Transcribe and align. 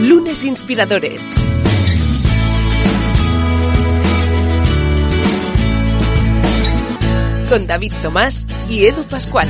Lunes 0.00 0.44
Inspiradores. 0.44 1.28
Con 7.48 7.66
David 7.66 7.92
Tomás 8.00 8.46
y 8.68 8.84
Edu 8.86 9.02
Pascual. 9.04 9.48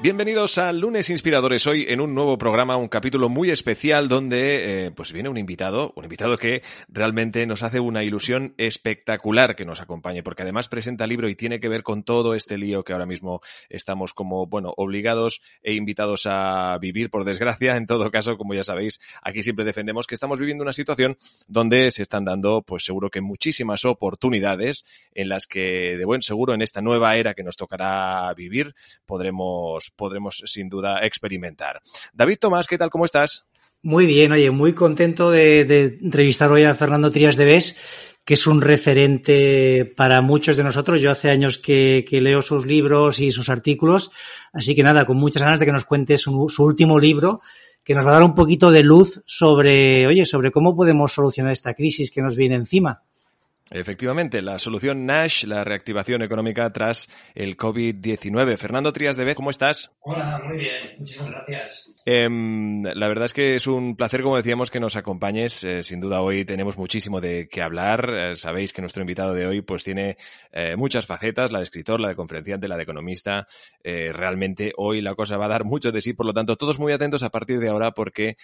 Bienvenidos 0.00 0.58
a 0.58 0.72
Lunes 0.72 1.10
Inspiradores. 1.10 1.66
Hoy 1.66 1.86
en 1.88 2.00
un 2.00 2.14
nuevo 2.14 2.38
programa, 2.38 2.76
un 2.76 2.86
capítulo 2.86 3.28
muy 3.28 3.50
especial 3.50 4.06
donde 4.06 4.86
eh, 4.86 4.90
pues 4.92 5.12
viene 5.12 5.28
un 5.28 5.36
invitado, 5.36 5.92
un 5.96 6.04
invitado 6.04 6.38
que 6.38 6.62
realmente 6.88 7.44
nos 7.48 7.64
hace 7.64 7.80
una 7.80 8.04
ilusión 8.04 8.54
espectacular 8.58 9.56
que 9.56 9.64
nos 9.64 9.80
acompañe, 9.80 10.22
porque 10.22 10.42
además 10.44 10.68
presenta 10.68 11.08
libro 11.08 11.28
y 11.28 11.34
tiene 11.34 11.58
que 11.58 11.68
ver 11.68 11.82
con 11.82 12.04
todo 12.04 12.36
este 12.36 12.58
lío 12.58 12.84
que 12.84 12.92
ahora 12.92 13.06
mismo 13.06 13.40
estamos 13.70 14.14
como, 14.14 14.46
bueno, 14.46 14.72
obligados 14.76 15.40
e 15.64 15.74
invitados 15.74 16.26
a 16.26 16.78
vivir, 16.80 17.10
por 17.10 17.24
desgracia. 17.24 17.76
En 17.76 17.86
todo 17.86 18.08
caso, 18.12 18.38
como 18.38 18.54
ya 18.54 18.62
sabéis, 18.62 19.00
aquí 19.20 19.42
siempre 19.42 19.64
defendemos 19.64 20.06
que 20.06 20.14
estamos 20.14 20.38
viviendo 20.38 20.62
una 20.62 20.72
situación 20.72 21.18
donde 21.48 21.90
se 21.90 22.02
están 22.02 22.24
dando, 22.24 22.62
pues 22.62 22.84
seguro 22.84 23.10
que 23.10 23.20
muchísimas 23.20 23.84
oportunidades 23.84 24.84
en 25.12 25.28
las 25.28 25.48
que 25.48 25.96
de 25.98 26.04
buen 26.04 26.22
seguro 26.22 26.54
en 26.54 26.62
esta 26.62 26.82
nueva 26.82 27.16
era 27.16 27.34
que 27.34 27.42
nos 27.42 27.56
tocará 27.56 28.32
vivir 28.34 28.76
podremos 29.04 29.87
podremos 29.90 30.42
sin 30.46 30.68
duda 30.68 31.04
experimentar. 31.04 31.80
David 32.12 32.38
Tomás, 32.38 32.66
¿qué 32.66 32.78
tal? 32.78 32.90
¿Cómo 32.90 33.04
estás? 33.04 33.46
Muy 33.82 34.06
bien, 34.06 34.32
oye, 34.32 34.50
muy 34.50 34.72
contento 34.72 35.30
de, 35.30 35.60
entrevistar 36.02 36.50
hoy 36.50 36.64
a 36.64 36.74
Fernando 36.74 37.12
Trías 37.12 37.36
de 37.36 37.44
Bes, 37.44 37.76
que 38.24 38.34
es 38.34 38.46
un 38.46 38.60
referente 38.60 39.84
para 39.96 40.20
muchos 40.20 40.56
de 40.56 40.64
nosotros. 40.64 41.00
Yo 41.00 41.12
hace 41.12 41.30
años 41.30 41.58
que, 41.58 42.04
leo 42.10 42.42
sus 42.42 42.66
libros 42.66 43.20
y 43.20 43.30
sus 43.30 43.48
artículos, 43.48 44.10
así 44.52 44.74
que 44.74 44.82
nada, 44.82 45.06
con 45.06 45.16
muchas 45.16 45.42
ganas 45.42 45.60
de 45.60 45.66
que 45.66 45.72
nos 45.72 45.84
cuente 45.84 46.18
su, 46.18 46.48
su 46.48 46.64
último 46.64 46.98
libro, 46.98 47.40
que 47.84 47.94
nos 47.94 48.04
va 48.04 48.10
a 48.10 48.14
dar 48.14 48.24
un 48.24 48.34
poquito 48.34 48.70
de 48.70 48.82
luz 48.82 49.22
sobre, 49.26 50.06
oye, 50.06 50.26
sobre 50.26 50.50
cómo 50.50 50.74
podemos 50.74 51.12
solucionar 51.12 51.52
esta 51.52 51.74
crisis 51.74 52.10
que 52.10 52.20
nos 52.20 52.36
viene 52.36 52.56
encima. 52.56 53.04
Efectivamente, 53.70 54.40
la 54.40 54.58
solución 54.58 55.04
Nash, 55.04 55.44
la 55.44 55.62
reactivación 55.62 56.22
económica 56.22 56.72
tras 56.72 57.08
el 57.34 57.56
COVID-19. 57.58 58.56
Fernando 58.56 58.94
Trías 58.94 59.18
de 59.18 59.24
Vez, 59.24 59.36
¿cómo 59.36 59.50
estás? 59.50 59.92
Hola, 60.00 60.40
muy 60.42 60.56
bien, 60.56 60.94
muchísimas 60.98 61.30
gracias. 61.30 61.84
Em, 62.06 62.82
la 62.82 63.08
verdad 63.08 63.26
es 63.26 63.34
que 63.34 63.56
es 63.56 63.66
un 63.66 63.94
placer, 63.94 64.22
como 64.22 64.38
decíamos, 64.38 64.70
que 64.70 64.80
nos 64.80 64.96
acompañes. 64.96 65.64
Eh, 65.64 65.82
sin 65.82 66.00
duda 66.00 66.22
hoy 66.22 66.46
tenemos 66.46 66.78
muchísimo 66.78 67.20
de 67.20 67.46
qué 67.50 67.60
hablar. 67.60 68.08
Eh, 68.10 68.36
sabéis 68.36 68.72
que 68.72 68.80
nuestro 68.80 69.02
invitado 69.02 69.34
de 69.34 69.46
hoy 69.46 69.60
pues 69.60 69.84
tiene 69.84 70.16
eh, 70.50 70.74
muchas 70.76 71.04
facetas, 71.04 71.52
la 71.52 71.58
de 71.58 71.64
escritor, 71.64 72.00
la 72.00 72.08
de 72.08 72.16
conferenciante, 72.16 72.68
la 72.68 72.76
de 72.76 72.84
economista. 72.84 73.46
realmente 73.84 74.72
hoy 74.76 75.02
la 75.02 75.14
cosa 75.14 75.36
va 75.36 75.44
a 75.44 75.48
dar 75.48 75.64
mucho 75.64 75.92
de 75.92 76.00
sí, 76.00 76.14
por 76.14 76.24
lo 76.24 76.32
tanto, 76.32 76.56
todos 76.56 76.78
muy 76.78 76.92
atentos 76.92 77.22
a 77.22 77.30
partir 77.30 77.60
de 77.60 77.68
ahora 77.68 77.92
porque 77.92 78.36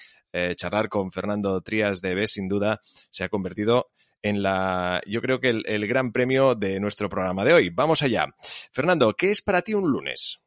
charlar 0.56 0.89
con 0.89 1.12
Fernando 1.12 1.61
Trías 1.61 2.00
de 2.02 2.14
Vez 2.14 2.33
sin 2.33 2.48
duda 2.48 2.80
se 3.11 3.25
ha 3.25 3.28
convertido 3.28 3.89
en 3.97 4.04
la, 4.33 5.03
yo 5.06 5.20
creo 5.20 5.39
que 5.39 5.50
el, 5.50 5.86
gran 5.86 6.12
premio 6.12 6.55
de 6.55 6.80
nuestro 6.80 7.08
programa 7.08 7.44
de 7.44 7.53
hoy. 7.53 7.70
Vamos 7.70 8.03
allá. 8.03 8.27
Fernando, 8.72 9.14
¿qué 9.14 9.30
es 9.30 9.42
para 9.42 9.62
ti 9.62 9.75
un 9.75 9.91
lunes? 9.91 10.41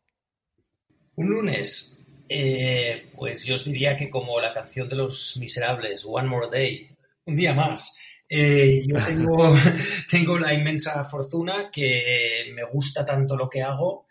Un 1.16 1.30
lunes, 1.30 2.04
eh, 2.28 3.12
pues 3.16 3.46
yo 3.46 3.56
os 3.56 3.66
diría 3.66 3.96
que 3.96 4.10
como 4.10 4.40
la 4.40 4.54
canción 4.54 4.90
de 4.90 4.96
los 4.96 5.38
miserables, 5.38 6.06
One 6.06 6.28
More 6.28 6.48
Day, 6.52 6.90
un 7.26 7.36
día 7.36 7.54
más. 7.54 7.98
Eh, 8.28 8.84
yo 8.86 8.96
tengo, 9.08 9.56
tengo 10.10 10.38
la 10.40 10.54
inmensa 10.54 11.04
fortuna 11.04 11.70
que 11.72 12.52
me 12.54 12.66
gusta 12.66 13.06
tanto 13.06 13.38
lo 13.38 13.50
que 13.50 13.62
hago, 13.62 14.08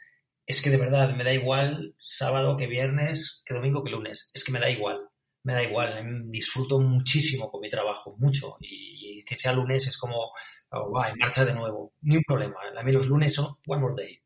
es 0.47 0.63
que 0.63 0.71
de 0.71 0.77
verdad 0.77 1.15
me 1.15 1.25
da 1.25 1.33
igual 1.33 1.95
sábado 1.99 2.57
que 2.57 2.69
viernes, 2.69 3.43
que 3.45 3.55
domingo 3.55 3.83
que 3.83 3.91
lunes, 3.91 4.31
es 4.33 4.45
que 4.45 4.53
me 4.53 4.61
da 4.61 4.71
igual, 4.71 5.09
me 5.47 5.55
da 5.55 5.63
igual, 5.63 6.29
disfruto 6.29 6.81
muchísimo 6.81 7.49
con 7.49 7.61
mi 7.61 7.69
trabajo, 7.69 8.17
mucho, 8.19 8.57
y 8.59 9.23
que 9.25 9.37
sea 9.37 9.53
lunes 9.53 9.87
es 9.87 9.97
como, 9.97 10.33
oh, 10.71 11.05
en 11.05 11.17
marcha 11.19 11.45
de 11.45 11.55
nuevo. 11.55 11.93
Ni 12.03 12.17
un 12.17 12.25
problema. 12.25 12.57
A 12.77 12.83
mí 12.83 12.91
los 12.91 13.07
lunes 13.07 13.33
son 13.33 13.55
one 13.65 13.81
more 13.81 13.95
day. 13.97 14.21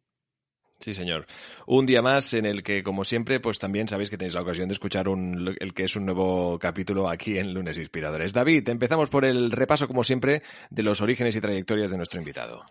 Sí, 0.79 0.95
señor. 0.95 1.27
Un 1.67 1.85
día 1.85 2.01
más 2.01 2.33
en 2.33 2.47
el 2.47 2.63
que, 2.63 2.83
como 2.83 3.05
siempre, 3.05 3.39
pues 3.39 3.59
también 3.59 3.87
sabéis 3.87 4.09
que 4.09 4.17
tenéis 4.17 4.33
la 4.33 4.41
ocasión 4.41 4.67
de 4.67 4.73
escuchar 4.73 5.09
un, 5.09 5.55
el 5.61 5.75
que 5.75 5.85
es 5.85 5.95
un 5.95 6.07
nuevo 6.07 6.59
capítulo 6.59 7.07
aquí 7.07 7.37
en 7.37 7.53
Lunes 7.53 7.77
Inspiradores. 7.77 8.33
David, 8.33 8.67
empezamos 8.71 9.11
por 9.11 9.27
el 9.27 9.53
repaso, 9.53 9.87
como 9.87 10.05
siempre, 10.05 10.43
de 10.71 10.83
los 10.83 11.03
orígenes 11.03 11.37
y 11.37 11.43
trayectorias 11.43 11.91
de 11.91 11.99
nuestro 11.99 12.19
invitado. 12.19 12.63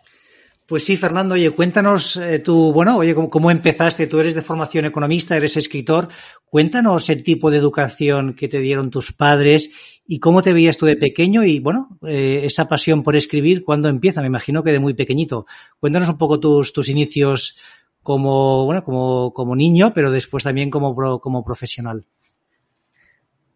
Pues 0.70 0.84
sí, 0.84 0.96
Fernando, 0.96 1.34
oye, 1.34 1.50
cuéntanos 1.50 2.16
eh, 2.16 2.38
tú, 2.38 2.72
bueno, 2.72 2.96
oye, 2.98 3.12
¿cómo, 3.12 3.50
empezaste? 3.50 4.06
Tú 4.06 4.20
eres 4.20 4.36
de 4.36 4.40
formación 4.40 4.84
economista, 4.84 5.36
eres 5.36 5.56
escritor. 5.56 6.06
Cuéntanos 6.44 7.10
el 7.10 7.24
tipo 7.24 7.50
de 7.50 7.56
educación 7.56 8.34
que 8.34 8.46
te 8.46 8.60
dieron 8.60 8.88
tus 8.88 9.12
padres 9.12 9.72
y 10.06 10.20
cómo 10.20 10.42
te 10.42 10.52
veías 10.52 10.78
tú 10.78 10.86
de 10.86 10.94
pequeño 10.94 11.42
y, 11.42 11.58
bueno, 11.58 11.98
eh, 12.06 12.42
esa 12.44 12.68
pasión 12.68 13.02
por 13.02 13.16
escribir, 13.16 13.64
¿cuándo 13.64 13.88
empieza? 13.88 14.20
Me 14.20 14.28
imagino 14.28 14.62
que 14.62 14.70
de 14.70 14.78
muy 14.78 14.94
pequeñito. 14.94 15.44
Cuéntanos 15.80 16.08
un 16.08 16.18
poco 16.18 16.38
tus, 16.38 16.72
tus 16.72 16.88
inicios 16.88 17.58
como, 18.00 18.64
bueno, 18.64 18.84
como, 18.84 19.34
como 19.34 19.56
niño, 19.56 19.92
pero 19.92 20.12
después 20.12 20.44
también 20.44 20.70
como, 20.70 20.94
como 21.18 21.44
profesional. 21.44 22.06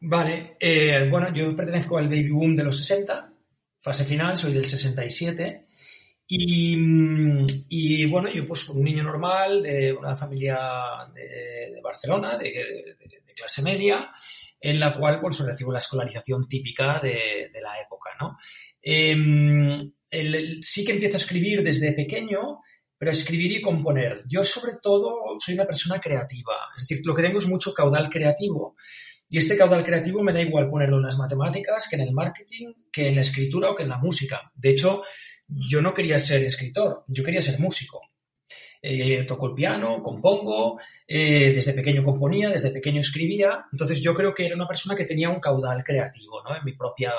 Vale, 0.00 0.56
eh, 0.58 1.06
bueno, 1.08 1.32
yo 1.32 1.54
pertenezco 1.54 1.97
al 1.97 2.08
baby 2.08 2.30
boom 2.30 2.56
de 2.56 2.64
los 2.64 2.76
60, 2.76 3.32
fase 3.78 4.04
final, 4.04 4.36
soy 4.36 4.53
del 4.53 4.64
67 4.64 5.63
y, 6.26 8.06
bueno, 8.06 8.30
yo 8.32 8.46
pues 8.46 8.68
un 8.70 8.82
niño 8.82 9.04
normal 9.04 9.62
de 9.62 9.92
una 9.92 10.16
familia 10.16 10.58
de, 11.14 11.80
Barcelona, 11.82 12.36
de, 12.38 12.96
clase 13.36 13.62
media, 13.62 14.10
en 14.60 14.78
la 14.78 14.94
cual 14.96 15.20
pues 15.20 15.38
recibo 15.40 15.72
la 15.72 15.78
escolarización 15.78 16.48
típica 16.48 17.00
de, 17.00 17.50
la 17.60 17.80
época, 17.80 18.10
¿no? 18.20 18.38
Em, 18.80 19.76
sí 20.62 20.84
que 20.84 20.92
empiezo 20.92 21.16
a 21.16 21.20
escribir 21.20 21.62
desde 21.62 21.92
pequeño, 21.92 22.60
pero 22.96 23.10
escribir 23.10 23.52
y 23.52 23.60
componer. 23.60 24.22
Yo 24.26 24.42
sobre 24.42 24.74
todo 24.80 25.36
soy 25.38 25.54
una 25.54 25.66
persona 25.66 26.00
creativa, 26.00 26.54
es 26.76 26.86
decir, 26.86 27.04
lo 27.04 27.14
que 27.14 27.22
tengo 27.22 27.38
es 27.38 27.46
mucho 27.46 27.74
caudal 27.74 28.08
creativo. 28.08 28.76
Y 29.28 29.38
este 29.38 29.56
caudal 29.56 29.84
creativo 29.84 30.22
me 30.22 30.32
da 30.32 30.41
igual 30.41 30.70
ponerlo 30.70 30.98
en 30.98 31.02
las 31.02 31.18
matemáticas, 31.18 31.88
que 31.88 31.96
en 31.96 32.02
el 32.02 32.12
marketing, 32.12 32.72
que 32.92 33.08
en 33.08 33.16
la 33.16 33.22
escritura 33.22 33.70
o 33.70 33.74
que 33.74 33.82
en 33.82 33.88
la 33.88 33.98
música. 33.98 34.52
De 34.54 34.70
hecho, 34.70 35.02
yo 35.49 35.82
no 35.82 35.94
quería 35.94 36.19
ser 36.19 36.44
escritor, 36.44 37.05
yo 37.09 37.25
quería 37.25 37.41
ser 37.41 37.59
músico. 37.60 38.00
Eh, 38.87 39.25
toco 39.25 39.47
el 39.47 39.55
piano, 39.55 40.03
compongo, 40.03 40.78
eh, 41.09 41.55
desde 41.55 41.72
pequeño 41.72 42.03
componía, 42.03 42.50
desde 42.50 42.71
pequeño 42.71 43.00
escribía, 43.00 43.65
entonces 43.72 43.99
yo 44.03 44.12
creo 44.12 44.34
que 44.34 44.44
era 44.44 44.54
una 44.54 44.69
persona 44.69 44.94
que 44.94 45.06
tenía 45.06 45.31
un 45.31 45.41
caudal 45.41 45.83
creativo, 45.83 46.43
¿no? 46.43 46.54
En 46.54 46.62
mi 46.65 46.75
propia, 46.75 47.15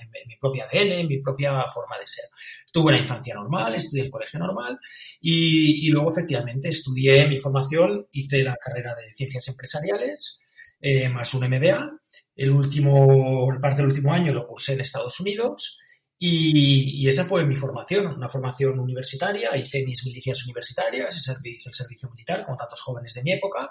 en 0.00 0.28
mi 0.28 0.36
propia 0.36 0.66
ADN, 0.66 0.92
en 1.00 1.08
mi 1.08 1.18
propia 1.18 1.64
forma 1.66 1.98
de 1.98 2.06
ser. 2.06 2.26
Tuve 2.72 2.90
una 2.90 3.00
infancia 3.00 3.34
normal, 3.34 3.74
estudié 3.74 4.04
el 4.04 4.10
colegio 4.10 4.38
normal 4.38 4.78
y, 5.20 5.88
luego 5.88 6.10
efectivamente 6.12 6.68
estudié 6.68 7.26
mi 7.26 7.40
formación, 7.40 8.06
hice 8.12 8.44
la 8.44 8.54
carrera 8.54 8.94
de 8.94 9.12
ciencias 9.12 9.48
empresariales, 9.48 10.38
eh, 10.80 11.08
más 11.08 11.34
un 11.34 11.44
MBA. 11.48 11.90
El 12.36 12.52
último, 12.52 13.48
parte 13.60 13.78
del 13.78 13.90
último 13.90 14.12
año 14.12 14.32
lo 14.32 14.46
cursé 14.46 14.74
en 14.74 14.82
Estados 14.82 15.18
Unidos 15.18 15.80
y, 16.22 17.08
esa 17.08 17.24
fue 17.24 17.46
mi 17.46 17.56
formación, 17.56 18.06
una 18.08 18.28
formación 18.28 18.78
universitaria, 18.78 19.56
hice 19.56 19.82
mis 19.86 20.04
milicias 20.04 20.44
universitarias, 20.44 21.16
hice 21.16 21.32
el 21.32 21.74
servicio 21.74 22.10
militar, 22.10 22.44
como 22.44 22.58
tantos 22.58 22.82
jóvenes 22.82 23.14
de 23.14 23.22
mi 23.22 23.32
época, 23.32 23.70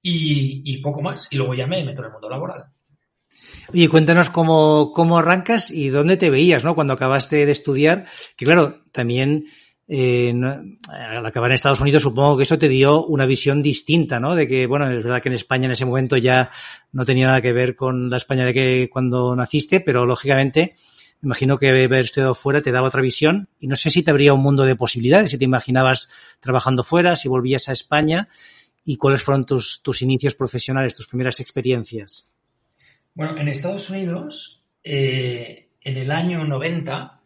y, 0.00 0.78
poco 0.78 1.02
más. 1.02 1.28
Y 1.30 1.36
luego 1.36 1.52
ya 1.52 1.66
me 1.66 1.84
meto 1.84 2.00
en 2.00 2.06
el 2.06 2.12
mundo 2.12 2.30
laboral. 2.30 2.64
Y 3.74 3.88
cuéntanos 3.88 4.30
cómo, 4.30 4.92
cómo 4.94 5.18
arrancas 5.18 5.70
y 5.70 5.90
dónde 5.90 6.16
te 6.16 6.30
veías, 6.30 6.64
¿no? 6.64 6.74
Cuando 6.74 6.94
acabaste 6.94 7.44
de 7.44 7.52
estudiar, 7.52 8.06
que 8.36 8.46
claro, 8.46 8.82
también 8.92 9.44
eh, 9.86 10.32
al 10.88 11.26
acabar 11.26 11.50
en 11.50 11.56
Estados 11.56 11.80
Unidos 11.80 12.04
supongo 12.04 12.38
que 12.38 12.44
eso 12.44 12.58
te 12.58 12.70
dio 12.70 13.04
una 13.04 13.26
visión 13.26 13.60
distinta, 13.60 14.18
¿no? 14.18 14.34
De 14.34 14.48
que, 14.48 14.66
bueno, 14.66 14.90
es 14.90 15.04
verdad 15.04 15.20
que 15.20 15.28
en 15.28 15.34
España 15.34 15.66
en 15.66 15.72
ese 15.72 15.84
momento 15.84 16.16
ya 16.16 16.50
no 16.92 17.04
tenía 17.04 17.26
nada 17.26 17.42
que 17.42 17.52
ver 17.52 17.76
con 17.76 18.08
la 18.08 18.16
España 18.16 18.46
de 18.46 18.54
que 18.54 18.88
cuando 18.90 19.36
naciste, 19.36 19.80
pero 19.80 20.06
lógicamente 20.06 20.76
imagino 21.22 21.58
que 21.58 21.68
haber 21.68 22.04
estudiado 22.04 22.34
fuera 22.34 22.60
te 22.60 22.72
daba 22.72 22.88
otra 22.88 23.02
visión 23.02 23.48
y 23.58 23.66
no 23.66 23.76
sé 23.76 23.90
si 23.90 24.02
te 24.02 24.10
habría 24.10 24.32
un 24.32 24.42
mundo 24.42 24.64
de 24.64 24.76
posibilidades, 24.76 25.30
si 25.30 25.38
te 25.38 25.44
imaginabas 25.44 26.10
trabajando 26.40 26.84
fuera, 26.84 27.16
si 27.16 27.28
volvías 27.28 27.68
a 27.68 27.72
España 27.72 28.28
y 28.84 28.96
cuáles 28.96 29.22
fueron 29.22 29.44
tus, 29.44 29.82
tus 29.82 30.02
inicios 30.02 30.34
profesionales, 30.34 30.94
tus 30.94 31.08
primeras 31.08 31.40
experiencias. 31.40 32.32
Bueno, 33.14 33.36
en 33.38 33.48
Estados 33.48 33.90
Unidos, 33.90 34.62
eh, 34.84 35.70
en 35.80 35.96
el 35.96 36.10
año 36.10 36.44
90, 36.44 37.20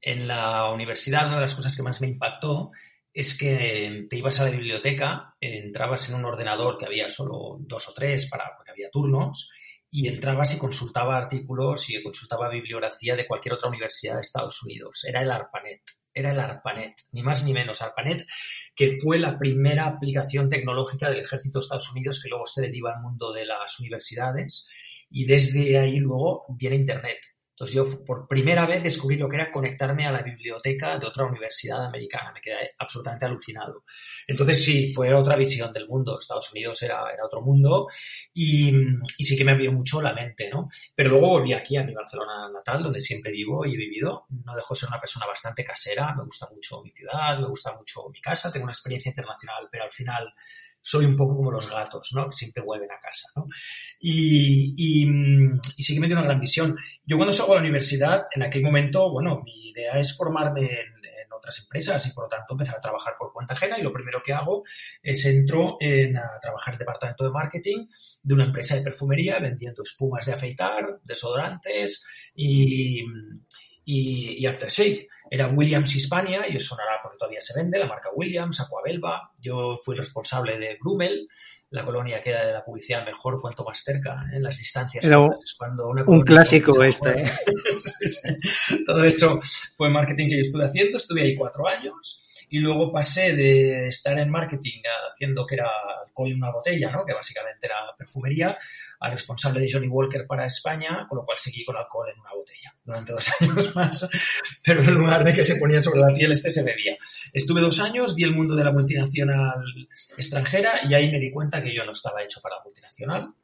en 0.00 0.26
la 0.26 0.70
universidad, 0.72 1.26
una 1.26 1.36
de 1.36 1.42
las 1.42 1.54
cosas 1.54 1.76
que 1.76 1.82
más 1.82 2.00
me 2.00 2.08
impactó 2.08 2.72
es 3.12 3.36
que 3.36 4.06
te 4.10 4.18
ibas 4.18 4.40
a 4.40 4.44
la 4.44 4.50
biblioteca, 4.50 5.34
entrabas 5.40 6.08
en 6.08 6.16
un 6.16 6.24
ordenador 6.24 6.76
que 6.76 6.86
había 6.86 7.08
solo 7.08 7.56
dos 7.60 7.88
o 7.88 7.94
tres 7.94 8.28
para, 8.28 8.54
porque 8.56 8.72
había 8.72 8.90
turnos, 8.90 9.50
y 9.96 10.08
entrabas 10.08 10.54
y 10.54 10.58
consultaba 10.58 11.16
artículos 11.16 11.88
y 11.88 12.02
consultaba 12.02 12.50
bibliografía 12.50 13.16
de 13.16 13.26
cualquier 13.26 13.54
otra 13.54 13.70
universidad 13.70 14.16
de 14.16 14.20
Estados 14.20 14.62
Unidos. 14.62 15.02
Era 15.08 15.22
el 15.22 15.30
ARPANET. 15.30 15.80
era 16.12 16.32
el 16.32 16.38
ARPANET, 16.38 16.96
ni 17.12 17.22
más 17.22 17.44
ni 17.44 17.54
menos. 17.54 17.80
ARPANET, 17.80 18.26
que 18.74 18.98
fue 19.02 19.18
la 19.18 19.38
primera 19.38 19.86
aplicación 19.86 20.50
tecnológica 20.50 21.08
del 21.08 21.20
ejército 21.20 21.58
de 21.58 21.62
Estados 21.62 21.90
Unidos 21.92 22.20
que 22.22 22.28
luego 22.28 22.44
se 22.44 22.60
deriva 22.60 22.92
al 22.92 23.00
mundo 23.00 23.32
de 23.32 23.46
las 23.46 23.80
universidades 23.80 24.68
y 25.08 25.24
desde 25.24 25.78
ahí 25.78 25.96
luego 25.96 26.44
viene 26.50 26.76
Internet. 26.76 27.18
Entonces 27.56 27.74
yo 27.74 28.04
por 28.04 28.28
primera 28.28 28.66
vez 28.66 28.82
descubrí 28.82 29.16
lo 29.16 29.30
que 29.30 29.36
era 29.36 29.50
conectarme 29.50 30.06
a 30.06 30.12
la 30.12 30.20
biblioteca 30.20 30.98
de 30.98 31.06
otra 31.06 31.24
universidad 31.24 31.86
americana. 31.86 32.30
Me 32.30 32.40
quedé 32.42 32.74
absolutamente 32.76 33.24
alucinado. 33.24 33.84
Entonces 34.26 34.62
sí, 34.62 34.90
fue 34.90 35.14
otra 35.14 35.36
visión 35.36 35.72
del 35.72 35.88
mundo. 35.88 36.18
Estados 36.18 36.52
Unidos 36.52 36.82
era, 36.82 37.02
otro 37.24 37.40
mundo 37.40 37.88
y, 38.34 38.76
y, 39.16 39.24
sí 39.24 39.38
que 39.38 39.44
me 39.44 39.52
abrió 39.52 39.72
mucho 39.72 40.02
la 40.02 40.12
mente, 40.12 40.50
¿no? 40.50 40.68
Pero 40.94 41.08
luego 41.08 41.30
volví 41.30 41.54
aquí 41.54 41.78
a 41.78 41.82
mi 41.82 41.94
Barcelona 41.94 42.50
natal, 42.52 42.82
donde 42.82 43.00
siempre 43.00 43.32
vivo 43.32 43.64
y 43.64 43.72
he 43.72 43.78
vivido. 43.78 44.26
No 44.44 44.54
dejo 44.54 44.74
de 44.74 44.80
ser 44.80 44.90
una 44.90 45.00
persona 45.00 45.24
bastante 45.24 45.64
casera. 45.64 46.14
Me 46.14 46.24
gusta 46.24 46.50
mucho 46.52 46.82
mi 46.82 46.90
ciudad, 46.90 47.38
me 47.38 47.48
gusta 47.48 47.74
mucho 47.74 48.10
mi 48.10 48.20
casa. 48.20 48.52
Tengo 48.52 48.64
una 48.64 48.72
experiencia 48.72 49.08
internacional, 49.08 49.66
pero 49.72 49.84
al 49.84 49.90
final 49.90 50.34
soy 50.88 51.04
un 51.04 51.16
poco 51.16 51.34
como 51.34 51.50
los 51.50 51.68
gatos, 51.68 52.12
¿no? 52.14 52.30
Que 52.30 52.36
siempre 52.36 52.62
vuelven 52.62 52.92
a 52.92 53.00
casa, 53.00 53.28
¿no? 53.34 53.48
Y, 53.98 54.72
y, 54.76 55.04
y 55.76 55.82
sí 55.82 55.94
que 55.94 56.00
me 56.00 56.06
dio 56.06 56.14
una 56.14 56.24
gran 56.26 56.38
visión. 56.38 56.76
Yo 57.04 57.16
cuando 57.16 57.32
salgo 57.32 57.54
a 57.54 57.56
la 57.56 57.62
universidad, 57.62 58.26
en 58.32 58.44
aquel 58.44 58.62
momento, 58.62 59.10
bueno, 59.10 59.42
mi 59.44 59.70
idea 59.70 59.98
es 59.98 60.16
formarme 60.16 60.60
en, 60.60 61.04
en 61.04 61.32
otras 61.36 61.58
empresas 61.58 62.06
y 62.06 62.12
por 62.12 62.26
lo 62.26 62.28
tanto 62.28 62.54
empezar 62.54 62.76
a 62.76 62.80
trabajar 62.80 63.14
por 63.18 63.32
cuenta 63.32 63.54
ajena 63.54 63.80
y 63.80 63.82
lo 63.82 63.92
primero 63.92 64.22
que 64.24 64.32
hago 64.32 64.62
es 65.02 65.26
entro 65.26 65.76
en 65.80 66.18
a 66.18 66.38
trabajar 66.40 66.72
en 66.72 66.74
el 66.76 66.78
departamento 66.78 67.24
de 67.24 67.30
marketing 67.30 67.86
de 68.22 68.34
una 68.34 68.44
empresa 68.44 68.76
de 68.76 68.82
perfumería 68.82 69.40
vendiendo 69.40 69.82
espumas 69.82 70.24
de 70.24 70.34
afeitar, 70.34 71.00
desodorantes 71.02 72.06
y, 72.32 73.00
y, 73.84 74.36
y 74.38 74.46
aftershave. 74.46 75.08
Era 75.30 75.48
Williams 75.48 75.94
Hispania, 75.94 76.48
y 76.48 76.56
os 76.56 76.66
sonará 76.66 77.00
porque 77.02 77.18
todavía 77.18 77.40
se 77.40 77.58
vende, 77.58 77.78
la 77.78 77.86
marca 77.86 78.10
Williams, 78.14 78.60
Aquabelva. 78.60 79.32
Yo 79.38 79.76
fui 79.84 79.96
responsable 79.96 80.58
de 80.58 80.76
Brumel, 80.80 81.28
la 81.70 81.84
colonia 81.84 82.20
que 82.20 82.30
era 82.30 82.46
de 82.46 82.52
la 82.52 82.64
publicidad 82.64 83.04
mejor 83.04 83.40
cuanto 83.40 83.64
más 83.64 83.82
cerca, 83.82 84.24
en 84.32 84.42
las 84.42 84.56
distancias. 84.56 85.04
Era 85.04 85.20
un, 85.20 85.32
es 85.32 85.54
cuando 85.58 85.88
una 85.88 86.04
un 86.06 86.22
clásico 86.22 86.82
este. 86.82 87.22
¿eh? 87.22 87.30
Todo 88.86 89.04
eso 89.04 89.40
fue 89.76 89.90
marketing 89.90 90.28
que 90.28 90.36
yo 90.36 90.42
estuve 90.42 90.64
haciendo, 90.64 90.96
estuve 90.96 91.22
ahí 91.22 91.34
cuatro 91.34 91.66
años 91.66 92.22
y 92.48 92.58
luego 92.58 92.92
pasé 92.92 93.34
de 93.34 93.88
estar 93.88 94.18
en 94.18 94.30
marketing 94.30 94.80
haciendo 95.10 95.46
que 95.46 95.56
era 95.56 95.68
alcohol 96.04 96.30
en 96.30 96.36
una 96.36 96.52
botella, 96.52 96.90
¿no? 96.90 97.04
que 97.04 97.12
básicamente 97.12 97.66
era 97.66 97.76
perfumería, 97.98 98.56
a 99.00 99.10
responsable 99.10 99.60
de 99.60 99.70
Johnny 99.70 99.88
Walker 99.88 100.26
para 100.26 100.46
España, 100.46 101.06
con 101.08 101.18
lo 101.18 101.24
cual 101.24 101.38
seguí 101.38 101.64
con 101.64 101.76
alcohol 101.76 102.08
en 102.12 102.20
una 102.20 102.32
botella 102.32 102.74
durante 102.84 103.12
dos 103.12 103.30
años 103.40 103.74
más, 103.74 104.08
pero 104.62 104.82
en 104.82 104.94
lugar 104.94 105.24
de 105.24 105.34
que 105.34 105.44
se 105.44 105.56
ponía 105.56 105.80
sobre 105.80 106.00
la 106.00 106.12
piel, 106.12 106.32
este 106.32 106.50
se 106.50 106.62
bebía. 106.62 106.96
Estuve 107.32 107.60
dos 107.60 107.80
años, 107.80 108.14
vi 108.14 108.24
el 108.24 108.32
mundo 108.32 108.54
de 108.54 108.64
la 108.64 108.72
multinacional 108.72 109.62
extranjera 110.16 110.80
y 110.88 110.94
ahí 110.94 111.10
me 111.10 111.18
di 111.18 111.30
cuenta 111.30 111.62
que 111.62 111.74
yo 111.74 111.84
no 111.84 111.92
estaba 111.92 112.22
hecho 112.22 112.40
para 112.40 112.56
la 112.56 112.64
multinacional, 112.64 113.34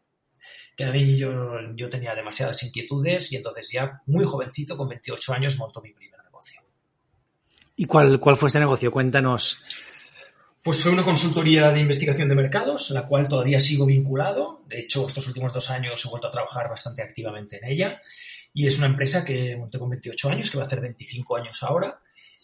que 0.76 0.84
a 0.84 0.92
mí 0.92 1.16
yo, 1.16 1.60
yo 1.74 1.88
tenía 1.88 2.14
demasiadas 2.14 2.62
inquietudes 2.62 3.32
y 3.32 3.36
entonces 3.36 3.68
ya 3.72 4.00
muy 4.06 4.24
jovencito, 4.24 4.76
con 4.76 4.88
28 4.88 5.32
años, 5.32 5.56
montó 5.58 5.80
mi 5.82 5.92
primer 5.92 6.22
negocio. 6.24 6.62
¿Y 7.76 7.84
cuál, 7.84 8.18
cuál 8.20 8.36
fue 8.36 8.48
este 8.48 8.58
negocio? 8.58 8.90
Cuéntanos. 8.90 9.62
Pues 10.62 10.80
fue 10.80 10.92
una 10.92 11.02
consultoría 11.02 11.72
de 11.72 11.80
investigación 11.80 12.28
de 12.28 12.36
mercados, 12.36 12.88
en 12.90 12.94
la 12.94 13.08
cual 13.08 13.28
todavía 13.28 13.58
sigo 13.58 13.84
vinculado. 13.84 14.62
De 14.68 14.78
hecho, 14.78 15.04
estos 15.08 15.26
últimos 15.26 15.52
dos 15.52 15.68
años 15.70 16.04
he 16.04 16.08
vuelto 16.08 16.28
a 16.28 16.30
trabajar 16.30 16.68
bastante 16.68 17.02
activamente 17.02 17.56
en 17.56 17.64
ella. 17.64 18.00
Y 18.54 18.68
es 18.68 18.78
una 18.78 18.86
empresa 18.86 19.24
que 19.24 19.56
monté 19.56 19.80
con 19.80 19.90
28 19.90 20.28
años, 20.28 20.50
que 20.50 20.58
va 20.58 20.62
a 20.62 20.66
hacer 20.68 20.80
25 20.80 21.36
años 21.36 21.60
ahora. 21.64 21.98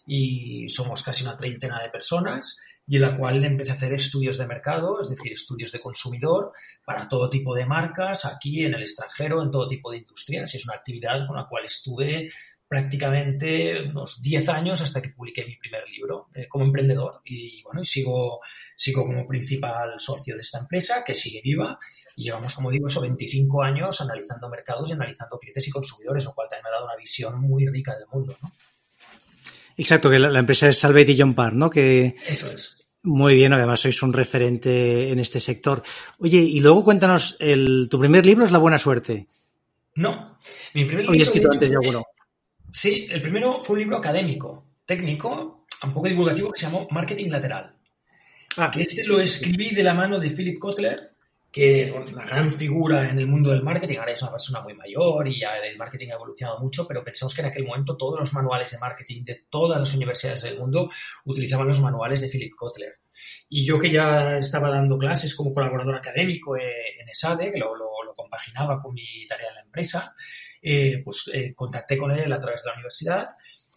Y 0.04 0.68
somos 0.68 1.04
casi 1.04 1.22
una 1.22 1.36
treintena 1.36 1.80
de 1.80 1.90
personas 1.90 2.60
y 2.88 2.96
en 2.96 3.02
la 3.02 3.16
cual 3.16 3.44
empecé 3.44 3.70
a 3.70 3.74
hacer 3.74 3.92
estudios 3.92 4.38
de 4.38 4.46
mercado, 4.46 5.02
es 5.02 5.10
decir, 5.10 5.34
estudios 5.34 5.70
de 5.70 5.80
consumidor 5.80 6.52
para 6.86 7.06
todo 7.06 7.28
tipo 7.28 7.54
de 7.54 7.66
marcas, 7.66 8.24
aquí 8.24 8.64
en 8.64 8.74
el 8.74 8.80
extranjero, 8.80 9.42
en 9.42 9.50
todo 9.50 9.68
tipo 9.68 9.90
de 9.92 9.98
industrias. 9.98 10.54
Y 10.54 10.56
es 10.56 10.64
una 10.64 10.76
actividad 10.76 11.26
con 11.26 11.36
la 11.36 11.46
cual 11.46 11.66
estuve 11.66 12.32
prácticamente 12.68 13.82
unos 13.88 14.20
10 14.22 14.48
años 14.50 14.80
hasta 14.82 15.00
que 15.00 15.08
publiqué 15.08 15.44
mi 15.46 15.56
primer 15.56 15.88
libro 15.88 16.28
eh, 16.34 16.46
como 16.46 16.64
emprendedor 16.64 17.22
y 17.24 17.62
bueno, 17.62 17.80
y 17.80 17.86
sigo, 17.86 18.40
sigo 18.76 19.06
como 19.06 19.26
principal 19.26 19.94
socio 19.98 20.34
de 20.34 20.42
esta 20.42 20.58
empresa 20.58 21.02
que 21.04 21.14
sigue 21.14 21.40
viva 21.42 21.78
y 22.14 22.24
llevamos, 22.24 22.54
como 22.54 22.70
digo, 22.70 22.88
eso 22.88 23.00
25 23.00 23.62
años 23.62 24.00
analizando 24.00 24.48
mercados 24.48 24.90
y 24.90 24.92
analizando 24.92 25.38
clientes 25.38 25.66
y 25.66 25.70
consumidores, 25.70 26.24
lo 26.24 26.34
cual 26.34 26.48
también 26.48 26.64
me 26.64 26.68
ha 26.68 26.72
dado 26.72 26.86
una 26.86 26.96
visión 26.96 27.40
muy 27.40 27.66
rica 27.68 27.96
del 27.96 28.06
mundo, 28.12 28.36
¿no? 28.42 28.52
Exacto, 29.76 30.10
que 30.10 30.18
la, 30.18 30.28
la 30.28 30.40
empresa 30.40 30.68
es 30.68 30.78
Salvet 30.78 31.08
y 31.08 31.18
John 31.18 31.34
Parr, 31.34 31.54
¿no? 31.54 31.70
Que 31.70 32.16
Eso 32.26 32.48
es. 32.48 32.76
Muy 33.04 33.36
bien, 33.36 33.52
además 33.52 33.80
sois 33.80 34.02
un 34.02 34.12
referente 34.12 35.12
en 35.12 35.20
este 35.20 35.38
sector. 35.38 35.82
Oye, 36.18 36.38
y 36.38 36.58
luego 36.60 36.82
cuéntanos, 36.82 37.36
el, 37.38 37.86
tu 37.88 37.98
primer 37.98 38.26
libro 38.26 38.44
es 38.44 38.50
La 38.50 38.58
Buena 38.58 38.76
Suerte. 38.76 39.28
No, 39.94 40.36
mi 40.74 40.84
primer 40.84 41.04
libro... 41.04 41.12
Oye, 41.12 41.22
escrito 41.22 41.48
antes 41.52 41.70
yo 41.70 41.78
uno. 41.88 42.04
Sí, 42.72 43.08
el 43.10 43.22
primero 43.22 43.60
fue 43.60 43.74
un 43.74 43.80
libro 43.80 43.96
académico, 43.96 44.64
técnico, 44.84 45.66
un 45.82 45.92
poco 45.92 46.08
divulgativo, 46.08 46.52
que 46.52 46.60
se 46.60 46.66
llamó 46.66 46.86
Marketing 46.90 47.30
Lateral. 47.30 47.74
Ah. 48.56 48.70
Que 48.70 48.82
este 48.82 49.04
lo 49.04 49.20
escribí 49.20 49.74
de 49.74 49.82
la 49.82 49.94
mano 49.94 50.18
de 50.18 50.30
Philip 50.30 50.58
Kotler, 50.58 51.12
que 51.50 51.84
es 51.84 52.12
una 52.12 52.26
gran 52.26 52.52
figura 52.52 53.08
en 53.08 53.18
el 53.18 53.26
mundo 53.26 53.50
del 53.50 53.62
marketing, 53.62 53.98
ahora 53.98 54.12
es 54.12 54.20
una 54.20 54.32
persona 54.32 54.60
muy 54.60 54.74
mayor 54.74 55.26
y 55.28 55.40
ya 55.40 55.56
el 55.56 55.78
marketing 55.78 56.08
ha 56.10 56.14
evolucionado 56.14 56.60
mucho, 56.60 56.86
pero 56.86 57.02
pensemos 57.02 57.34
que 57.34 57.40
en 57.40 57.46
aquel 57.46 57.64
momento 57.64 57.96
todos 57.96 58.20
los 58.20 58.32
manuales 58.34 58.70
de 58.70 58.78
marketing 58.78 59.24
de 59.24 59.46
todas 59.48 59.78
las 59.78 59.94
universidades 59.94 60.42
del 60.42 60.58
mundo 60.58 60.90
utilizaban 61.24 61.66
los 61.66 61.80
manuales 61.80 62.20
de 62.20 62.28
Philip 62.28 62.54
Kotler. 62.54 62.98
Y 63.48 63.64
yo 63.64 63.78
que 63.78 63.90
ya 63.90 64.36
estaba 64.36 64.70
dando 64.70 64.98
clases 64.98 65.34
como 65.34 65.52
colaborador 65.52 65.96
académico 65.96 66.56
en 66.56 67.08
ESADE, 67.08 67.50
que 67.50 67.58
lo, 67.58 67.74
lo, 67.74 68.04
lo 68.04 68.14
compaginaba 68.14 68.80
con 68.80 68.94
mi 68.94 69.26
tarea 69.26 69.48
en 69.48 69.54
la 69.54 69.62
empresa, 69.62 70.14
eh, 70.62 71.02
pues 71.04 71.30
eh, 71.32 71.54
contacté 71.54 71.96
con 71.96 72.10
él 72.10 72.32
a 72.32 72.40
través 72.40 72.62
de 72.62 72.68
la 72.70 72.74
universidad 72.74 73.28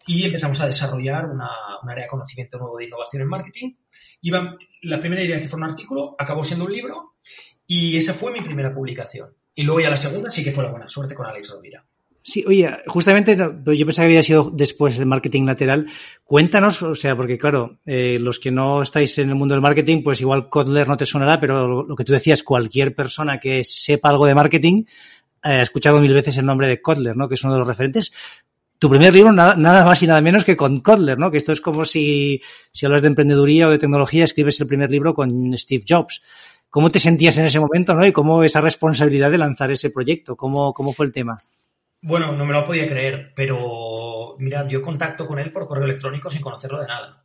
y 0.06 0.24
empezamos 0.24 0.60
a 0.60 0.66
desarrollar 0.66 1.26
una, 1.26 1.50
un 1.82 1.90
área 1.90 2.04
de 2.04 2.08
conocimiento 2.08 2.58
nuevo 2.58 2.76
de 2.76 2.86
innovación 2.86 3.22
en 3.22 3.28
marketing. 3.28 3.74
Iba, 4.22 4.56
la 4.82 5.00
primera 5.00 5.22
idea 5.22 5.40
que 5.40 5.48
fue 5.48 5.58
un 5.58 5.64
artículo 5.64 6.16
acabó 6.18 6.44
siendo 6.44 6.64
un 6.64 6.72
libro 6.72 7.14
y 7.66 7.96
esa 7.96 8.14
fue 8.14 8.32
mi 8.32 8.40
primera 8.40 8.74
publicación. 8.74 9.34
Y 9.54 9.62
luego 9.62 9.80
ya 9.80 9.90
la 9.90 9.96
segunda 9.96 10.30
sí 10.30 10.42
que 10.42 10.52
fue 10.52 10.64
la 10.64 10.70
buena 10.70 10.88
suerte 10.88 11.14
con 11.14 11.26
Alex 11.26 11.50
Rovira. 11.50 11.84
Sí, 12.24 12.44
oye, 12.46 12.70
justamente 12.86 13.36
yo 13.36 13.86
pensaba 13.86 14.06
que 14.06 14.12
había 14.12 14.22
sido 14.22 14.50
después 14.52 14.96
del 14.96 15.06
marketing 15.06 15.44
lateral. 15.44 15.88
Cuéntanos, 16.24 16.80
o 16.82 16.94
sea, 16.94 17.16
porque 17.16 17.36
claro, 17.36 17.78
eh, 17.84 18.16
los 18.20 18.38
que 18.38 18.52
no 18.52 18.80
estáis 18.80 19.18
en 19.18 19.30
el 19.30 19.34
mundo 19.34 19.54
del 19.54 19.62
marketing, 19.62 20.04
pues 20.04 20.20
igual 20.20 20.48
Kotler 20.48 20.86
no 20.86 20.96
te 20.96 21.04
sonará, 21.04 21.40
pero 21.40 21.82
lo 21.82 21.96
que 21.96 22.04
tú 22.04 22.12
decías, 22.12 22.44
cualquier 22.44 22.94
persona 22.94 23.40
que 23.40 23.64
sepa 23.64 24.10
algo 24.10 24.26
de 24.26 24.36
marketing 24.36 24.84
eh, 25.44 25.62
escuchado 25.62 26.00
mil 26.00 26.12
veces 26.12 26.36
el 26.36 26.46
nombre 26.46 26.68
de 26.68 26.80
Kotler, 26.80 27.16
¿no? 27.16 27.28
Que 27.28 27.34
es 27.34 27.44
uno 27.44 27.54
de 27.54 27.58
los 27.60 27.68
referentes. 27.68 28.12
Tu 28.78 28.90
primer 28.90 29.14
libro, 29.14 29.32
nada, 29.32 29.54
nada, 29.56 29.84
más 29.84 30.02
y 30.02 30.06
nada 30.06 30.20
menos 30.20 30.44
que 30.44 30.56
con 30.56 30.80
Kotler, 30.80 31.18
¿no? 31.18 31.30
Que 31.30 31.38
esto 31.38 31.52
es 31.52 31.60
como 31.60 31.84
si, 31.84 32.42
si 32.72 32.86
hablas 32.86 33.02
de 33.02 33.08
emprendeduría 33.08 33.68
o 33.68 33.70
de 33.70 33.78
tecnología, 33.78 34.24
escribes 34.24 34.60
el 34.60 34.66
primer 34.66 34.90
libro 34.90 35.14
con 35.14 35.56
Steve 35.56 35.84
Jobs. 35.88 36.22
¿Cómo 36.68 36.90
te 36.90 36.98
sentías 36.98 37.36
en 37.38 37.44
ese 37.44 37.60
momento, 37.60 37.94
no? 37.94 38.04
Y 38.06 38.12
cómo 38.12 38.42
esa 38.42 38.60
responsabilidad 38.60 39.30
de 39.30 39.38
lanzar 39.38 39.70
ese 39.70 39.90
proyecto, 39.90 40.36
¿cómo, 40.36 40.72
cómo 40.72 40.92
fue 40.92 41.06
el 41.06 41.12
tema? 41.12 41.38
Bueno, 42.00 42.32
no 42.32 42.44
me 42.44 42.52
lo 42.52 42.64
podía 42.64 42.88
creer, 42.88 43.32
pero 43.36 44.36
mira, 44.38 44.66
yo 44.66 44.82
contacto 44.82 45.26
con 45.26 45.38
él 45.38 45.52
por 45.52 45.68
correo 45.68 45.84
electrónico 45.84 46.28
sin 46.28 46.40
conocerlo 46.40 46.80
de 46.80 46.88
nada. 46.88 47.24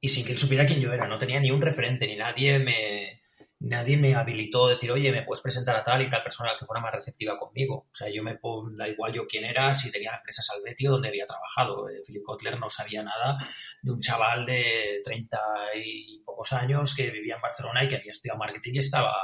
Y 0.00 0.08
sin 0.08 0.24
que 0.24 0.32
él 0.32 0.38
supiera 0.38 0.64
quién 0.64 0.80
yo 0.80 0.92
era. 0.92 1.06
No 1.06 1.18
tenía 1.18 1.40
ni 1.40 1.50
un 1.50 1.60
referente, 1.60 2.06
ni 2.06 2.16
nadie 2.16 2.58
me, 2.58 3.23
nadie 3.64 3.96
me 3.96 4.14
habilitó 4.14 4.66
a 4.66 4.72
decir, 4.72 4.90
oye, 4.90 5.10
me 5.10 5.22
puedes 5.22 5.42
presentar 5.42 5.76
a 5.76 5.84
tal 5.84 6.02
y 6.02 6.08
tal 6.08 6.22
persona 6.22 6.52
que 6.58 6.66
fuera 6.66 6.82
más 6.82 6.94
receptiva 6.94 7.38
conmigo. 7.38 7.88
O 7.90 7.94
sea, 7.94 8.08
yo 8.10 8.22
me 8.22 8.38
da 8.76 8.88
igual 8.88 9.12
yo 9.12 9.26
quién 9.26 9.44
era, 9.44 9.72
si 9.74 9.90
tenía 9.90 10.12
la 10.12 10.18
empresa 10.18 10.42
Salvetio 10.42 10.92
donde 10.92 11.08
había 11.08 11.26
trabajado. 11.26 11.88
Eh, 11.88 12.00
Philip 12.06 12.22
Kotler 12.22 12.58
no 12.58 12.68
sabía 12.68 13.02
nada 13.02 13.36
de 13.82 13.90
un 13.90 14.00
chaval 14.00 14.44
de 14.44 15.00
30 15.02 15.38
y 15.82 16.22
pocos 16.24 16.52
años 16.52 16.94
que 16.94 17.10
vivía 17.10 17.36
en 17.36 17.42
Barcelona 17.42 17.84
y 17.84 17.88
que 17.88 17.96
había 17.96 18.10
estudiado 18.10 18.38
marketing 18.38 18.74
y 18.74 18.78
estaba 18.78 19.14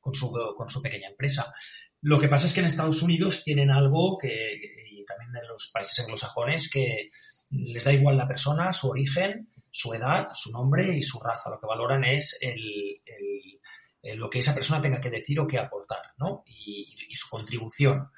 con 0.00 0.14
su, 0.14 0.32
con 0.56 0.68
su 0.68 0.80
pequeña 0.80 1.08
empresa. 1.08 1.52
Lo 2.02 2.20
que 2.20 2.28
pasa 2.28 2.46
es 2.46 2.54
que 2.54 2.60
en 2.60 2.66
Estados 2.66 3.02
Unidos 3.02 3.42
tienen 3.42 3.70
algo 3.70 4.16
que, 4.16 4.60
y 4.92 5.04
también 5.04 5.30
en 5.42 5.48
los 5.48 5.70
países 5.72 5.98
anglosajones, 6.04 6.70
que 6.70 7.10
les 7.50 7.84
da 7.84 7.92
igual 7.92 8.16
la 8.16 8.28
persona, 8.28 8.72
su 8.72 8.90
origen, 8.90 9.48
su 9.70 9.92
edad, 9.92 10.28
su 10.34 10.52
nombre 10.52 10.96
y 10.96 11.02
su 11.02 11.18
raza. 11.18 11.50
Lo 11.50 11.58
que 11.58 11.66
valoran 11.66 12.04
es 12.04 12.38
el, 12.40 13.00
el 13.04 13.57
eh, 14.02 14.14
lo 14.14 14.30
que 14.30 14.38
esa 14.40 14.54
persona 14.54 14.80
tenga 14.80 15.00
que 15.00 15.10
decir 15.10 15.40
o 15.40 15.46
que 15.46 15.58
aportar, 15.58 16.02
¿no? 16.18 16.44
Y, 16.46 16.94
su 17.14 17.28
contribución. 17.30 18.10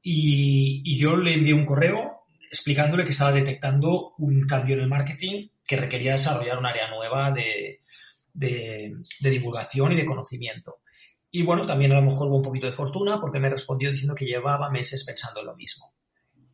Y, 0.00 0.82
y, 0.84 0.98
yo 0.98 1.16
le 1.16 1.34
envié 1.34 1.52
un 1.52 1.66
correo 1.66 2.26
explicándole 2.48 3.04
que 3.04 3.10
estaba 3.10 3.32
detectando 3.32 4.14
un 4.18 4.46
cambio 4.46 4.76
en 4.76 4.82
el 4.82 4.88
marketing 4.88 5.48
que 5.66 5.76
requería 5.76 6.12
desarrollar 6.12 6.58
un 6.58 6.66
área 6.66 6.88
nueva 6.88 7.32
de, 7.32 7.80
de, 8.32 8.94
de 9.18 9.30
divulgación 9.30 9.92
y 9.92 9.96
de 9.96 10.04
conocimiento. 10.04 10.78
Y 11.28 11.42
bueno, 11.42 11.66
también 11.66 11.90
a 11.92 11.96
lo 11.96 12.02
mejor 12.02 12.28
hubo 12.28 12.36
un 12.36 12.42
poquito 12.42 12.66
de 12.66 12.72
fortuna 12.72 13.20
porque 13.20 13.40
me 13.40 13.50
respondió 13.50 13.90
diciendo 13.90 14.14
que 14.14 14.26
llevaba 14.26 14.70
meses 14.70 15.04
pensando 15.04 15.40
en 15.40 15.46
lo 15.46 15.56
mismo 15.56 15.92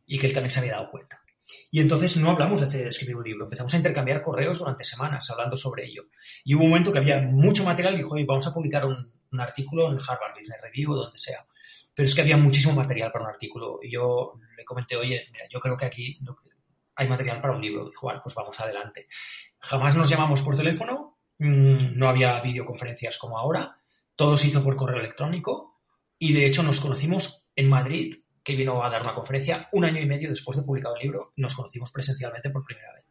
y 0.05 0.17
que 0.17 0.27
él 0.27 0.33
también 0.33 0.51
se 0.51 0.59
había 0.59 0.73
dado 0.73 0.89
cuenta. 0.89 1.22
Y 1.71 1.79
entonces 1.79 2.17
no 2.17 2.31
hablamos 2.31 2.71
de 2.71 2.87
escribir 2.87 3.15
un 3.15 3.23
libro, 3.23 3.45
empezamos 3.45 3.73
a 3.73 3.77
intercambiar 3.77 4.21
correos 4.21 4.59
durante 4.59 4.85
semanas 4.85 5.29
hablando 5.29 5.57
sobre 5.57 5.85
ello. 5.85 6.03
Y 6.43 6.55
hubo 6.55 6.63
un 6.63 6.69
momento 6.69 6.91
que 6.91 6.99
había 6.99 7.21
mucho 7.21 7.63
material 7.63 7.95
y 7.95 7.97
dijo, 7.97 8.15
vamos 8.25 8.47
a 8.47 8.53
publicar 8.53 8.85
un, 8.85 8.95
un 9.31 9.39
artículo 9.39 9.91
en 9.91 9.97
Harvard 9.97 10.39
Business 10.39 10.61
Review 10.61 10.91
o 10.91 10.95
donde 10.95 11.17
sea. 11.17 11.39
Pero 11.93 12.07
es 12.07 12.15
que 12.15 12.21
había 12.21 12.37
muchísimo 12.37 12.73
material 12.73 13.11
para 13.11 13.25
un 13.25 13.29
artículo. 13.29 13.79
Y 13.81 13.91
yo 13.91 14.33
le 14.57 14.65
comenté, 14.65 14.95
oye, 14.95 15.27
mira, 15.31 15.45
yo 15.49 15.59
creo 15.59 15.77
que 15.77 15.85
aquí 15.85 16.19
hay 16.95 17.07
material 17.07 17.41
para 17.41 17.55
un 17.55 17.61
libro. 17.61 17.89
Dijo, 17.89 18.07
bueno, 18.07 18.21
pues 18.23 18.35
vamos 18.35 18.59
adelante. 18.59 19.07
Jamás 19.59 19.95
nos 19.95 20.09
llamamos 20.09 20.41
por 20.41 20.55
teléfono, 20.55 21.19
mm, 21.39 21.97
no 21.97 22.09
había 22.09 22.39
videoconferencias 22.41 23.17
como 23.17 23.37
ahora, 23.37 23.77
todo 24.15 24.37
se 24.37 24.47
hizo 24.47 24.63
por 24.63 24.75
correo 24.75 24.99
electrónico 24.99 25.79
y 26.19 26.33
de 26.33 26.45
hecho 26.45 26.63
nos 26.63 26.79
conocimos 26.79 27.47
en 27.55 27.69
Madrid, 27.69 28.22
que 28.43 28.55
vino 28.55 28.83
a 28.83 28.89
dar 28.89 29.01
una 29.01 29.13
conferencia 29.13 29.69
un 29.71 29.85
año 29.85 30.01
y 30.01 30.05
medio 30.05 30.29
después 30.29 30.57
de 30.57 30.63
publicado 30.63 30.95
el 30.95 31.03
libro, 31.03 31.31
nos 31.37 31.55
conocimos 31.55 31.91
presencialmente 31.91 32.49
por 32.49 32.65
primera 32.65 32.93
vez. 32.93 33.03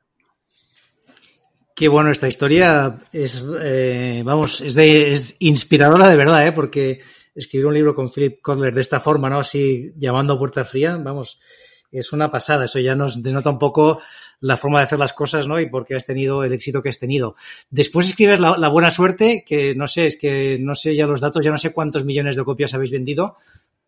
Qué 1.74 1.88
bueno 1.88 2.10
esta 2.10 2.28
historia 2.28 2.98
es, 3.12 3.42
eh, 3.60 4.22
vamos, 4.24 4.60
es, 4.60 4.74
de, 4.74 5.12
es 5.12 5.36
inspiradora 5.38 6.08
de 6.08 6.16
verdad, 6.16 6.46
¿eh? 6.46 6.52
porque 6.52 7.00
escribir 7.34 7.66
un 7.66 7.74
libro 7.74 7.94
con 7.94 8.10
Philip 8.10 8.42
Kotler 8.42 8.74
de 8.74 8.80
esta 8.82 9.00
forma, 9.00 9.30
¿no? 9.30 9.38
Así 9.38 9.92
llamando 9.96 10.34
a 10.34 10.38
puerta 10.38 10.66
fría, 10.66 10.96
vamos, 10.96 11.40
es 11.90 12.12
una 12.12 12.30
pasada. 12.30 12.66
Eso 12.66 12.78
ya 12.78 12.94
nos 12.94 13.22
denota 13.22 13.48
un 13.48 13.58
poco 13.58 14.00
la 14.40 14.56
forma 14.56 14.80
de 14.80 14.84
hacer 14.84 14.98
las 14.98 15.12
cosas, 15.14 15.46
¿no? 15.48 15.60
Y 15.60 15.68
por 15.68 15.86
qué 15.86 15.94
has 15.94 16.04
tenido 16.04 16.44
el 16.44 16.52
éxito 16.52 16.82
que 16.82 16.90
has 16.90 16.98
tenido. 16.98 17.36
Después 17.70 18.06
escribes 18.06 18.38
la, 18.38 18.56
la, 18.58 18.68
buena 18.68 18.90
suerte, 18.90 19.44
que 19.46 19.74
no 19.74 19.86
sé, 19.86 20.06
es 20.06 20.18
que 20.18 20.58
no 20.60 20.74
sé 20.74 20.94
ya 20.94 21.06
los 21.06 21.20
datos, 21.20 21.44
ya 21.44 21.50
no 21.50 21.58
sé 21.58 21.72
cuántos 21.72 22.04
millones 22.04 22.36
de 22.36 22.44
copias 22.44 22.74
habéis 22.74 22.90
vendido, 22.90 23.36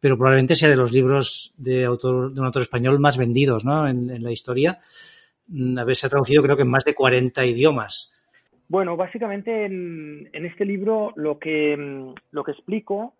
pero 0.05 0.19
probablemente 0.19 0.55
sea 0.55 0.69
de 0.69 0.77
los 0.77 0.93
libros 0.93 1.55
de 1.57 1.87
autor, 1.87 2.31
de 2.31 2.39
un 2.39 2.45
autor 2.45 2.61
español 2.61 3.01
más 3.01 3.17
vendidos, 3.17 3.65
¿no? 3.65 3.89
En, 3.89 4.23
la 4.23 4.33
historia. 4.33 4.77
Mm, 5.49 5.79
Haberse 5.79 6.11
traducido 6.11 6.43
creo 6.43 6.57
que 6.57 6.65
en 6.65 6.69
más 6.69 6.85
de 6.85 6.95
40 6.95 7.43
idiomas. 7.47 8.13
Bueno, 8.69 8.99
básicamente 8.99 9.65
en, 9.65 10.29
este 10.35 10.67
libro 10.67 11.15
lo 11.17 11.39
que, 11.39 11.75
mm, 11.75 12.15
lo 12.33 12.45
que 12.45 12.51
explico 12.51 13.15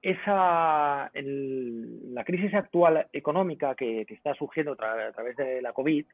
el, 0.00 2.14
la 2.14 2.24
crisis 2.24 2.54
actual 2.54 3.06
económica 3.12 3.74
que, 3.74 4.06
está 4.08 4.32
surgiendo 4.32 4.72
a 4.72 5.12
través 5.12 5.36
de 5.36 5.60
la 5.60 5.74
COVID, 5.74 6.06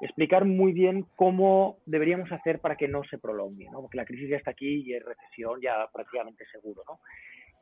explicar 0.00 0.44
muy 0.44 0.72
bien 0.72 1.06
cómo 1.14 1.78
deberíamos 1.86 2.32
hacer 2.32 2.58
para 2.58 2.74
que 2.74 2.88
no 2.88 3.04
se 3.04 3.18
prolongue, 3.18 3.70
¿no? 3.70 3.82
porque 3.82 3.98
la 3.98 4.04
crisis 4.04 4.28
ya 4.28 4.38
está 4.38 4.50
aquí 4.50 4.82
y 4.86 4.94
es 4.94 5.04
recesión 5.04 5.60
ya 5.60 5.86
prácticamente 5.92 6.44
seguro. 6.50 6.82
¿no? 6.88 6.98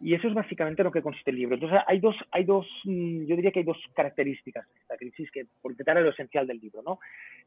Y 0.01 0.15
eso 0.15 0.29
es 0.29 0.35
básicamente 0.35 0.83
lo 0.83 0.93
que 0.93 1.03
consiste 1.03 1.31
el 1.31 1.37
libro. 1.37 1.55
Entonces, 1.55 1.81
hay 1.87 2.01
dos, 2.01 2.17
hay 2.31 2.45
dos, 2.45 2.67
mm, 2.85 3.25
yo 3.25 3.37
diría 3.37 3.51
que 3.51 3.61
hay 3.61 3.65
dos 3.65 3.79
características 3.95 4.67
de 4.73 4.81
esta 4.81 4.97
crisis 4.97 5.31
que, 5.31 5.47
por 5.63 5.73
intentar, 5.73 6.01
lo 6.01 6.11
esencial 6.11 6.47
del 6.47 6.61
libro. 6.61 6.83
¿no? 6.83 6.99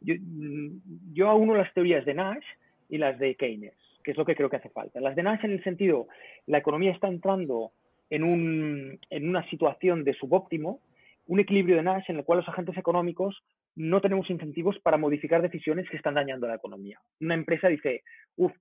Yo, 0.01 0.15
mm, 0.19 1.13
yo 1.13 1.35
uno 1.35 1.55
las 1.55 1.73
teorías 1.73 2.05
de 2.05 2.15
Nash 2.15 2.45
y 2.89 2.97
las 2.97 3.19
de 3.19 3.35
Keynes, 3.35 3.75
que 4.03 4.11
es 4.11 4.17
lo 4.17 4.25
que 4.25 4.35
creo 4.35 4.49
que 4.49 4.57
hace 4.57 4.69
falta. 4.69 4.99
Las 4.99 5.15
de 5.15 5.23
Nash 5.23 5.45
en 5.45 5.51
el 5.51 5.63
sentido, 5.63 6.07
la 6.47 6.57
economía 6.57 6.91
está 6.91 7.07
entrando 7.07 7.71
en, 8.09 8.23
un, 8.23 8.99
en 9.09 9.29
una 9.29 9.47
situación 9.49 10.03
de 10.03 10.13
subóptimo, 10.15 10.79
un 11.27 11.39
equilibrio 11.39 11.75
de 11.75 11.83
Nash 11.83 12.05
en 12.07 12.17
el 12.17 12.23
cual 12.23 12.39
los 12.39 12.49
agentes 12.49 12.75
económicos 12.77 13.43
no 13.75 14.01
tenemos 14.01 14.29
incentivos 14.31 14.79
para 14.79 14.97
modificar 14.97 15.43
decisiones 15.43 15.87
que 15.89 15.97
están 15.97 16.15
dañando 16.15 16.47
a 16.47 16.49
la 16.49 16.55
economía. 16.55 16.99
Una 17.21 17.35
empresa 17.35 17.67
dice, 17.67 18.01
uff, 18.35 18.51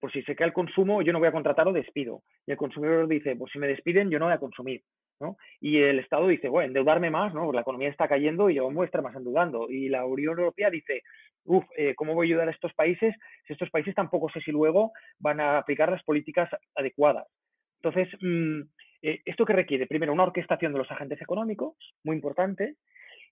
por 0.00 0.12
si 0.12 0.22
se 0.22 0.34
cae 0.34 0.48
el 0.48 0.52
consumo, 0.52 1.02
yo 1.02 1.12
no 1.12 1.18
voy 1.18 1.28
a 1.28 1.32
contratar 1.32 1.68
o 1.68 1.72
despido. 1.72 2.22
Y 2.46 2.52
el 2.52 2.56
consumidor 2.56 3.08
dice, 3.08 3.36
pues 3.36 3.52
si 3.52 3.58
me 3.58 3.68
despiden, 3.68 4.10
yo 4.10 4.18
no 4.18 4.26
voy 4.26 4.34
a 4.34 4.38
consumir. 4.38 4.82
¿no? 5.20 5.36
Y 5.60 5.78
el 5.78 5.98
Estado 5.98 6.28
dice, 6.28 6.48
bueno, 6.48 6.68
endeudarme 6.68 7.10
más, 7.10 7.34
¿no? 7.34 7.52
la 7.52 7.62
economía 7.62 7.88
está 7.88 8.08
cayendo 8.08 8.50
y 8.50 8.56
yo 8.56 8.70
voy 8.70 8.84
a 8.84 8.86
estar 8.86 9.02
más 9.02 9.16
endeudando. 9.16 9.70
Y 9.70 9.88
la 9.88 10.04
Unión 10.04 10.38
Europea 10.38 10.70
dice, 10.70 11.02
uff, 11.44 11.64
eh, 11.76 11.94
¿cómo 11.94 12.14
voy 12.14 12.26
a 12.26 12.28
ayudar 12.28 12.48
a 12.48 12.52
estos 12.52 12.72
países 12.74 13.14
si 13.46 13.52
estos 13.52 13.70
países 13.70 13.94
tampoco 13.94 14.28
sé 14.30 14.40
si 14.40 14.50
luego 14.50 14.92
van 15.18 15.40
a 15.40 15.58
aplicar 15.58 15.90
las 15.90 16.02
políticas 16.02 16.50
adecuadas? 16.74 17.26
Entonces, 17.82 18.08
mmm, 18.20 18.62
eh, 19.02 19.20
¿esto 19.24 19.44
que 19.44 19.52
requiere? 19.52 19.86
Primero, 19.86 20.12
una 20.12 20.24
orquestación 20.24 20.72
de 20.72 20.78
los 20.78 20.90
agentes 20.90 21.20
económicos, 21.20 21.76
muy 22.04 22.16
importante. 22.16 22.76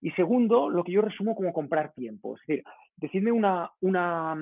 Y 0.00 0.11
segundo, 0.12 0.69
lo 0.69 0.85
que 0.85 0.93
yo 0.93 1.03
resumo 1.03 1.35
como 1.35 1.53
comprar 1.53 1.93
tiempo. 1.95 2.37
Es 2.37 2.47
decir, 2.47 2.64
decidme 2.97 3.33
una, 3.33 3.71
una, 3.81 4.37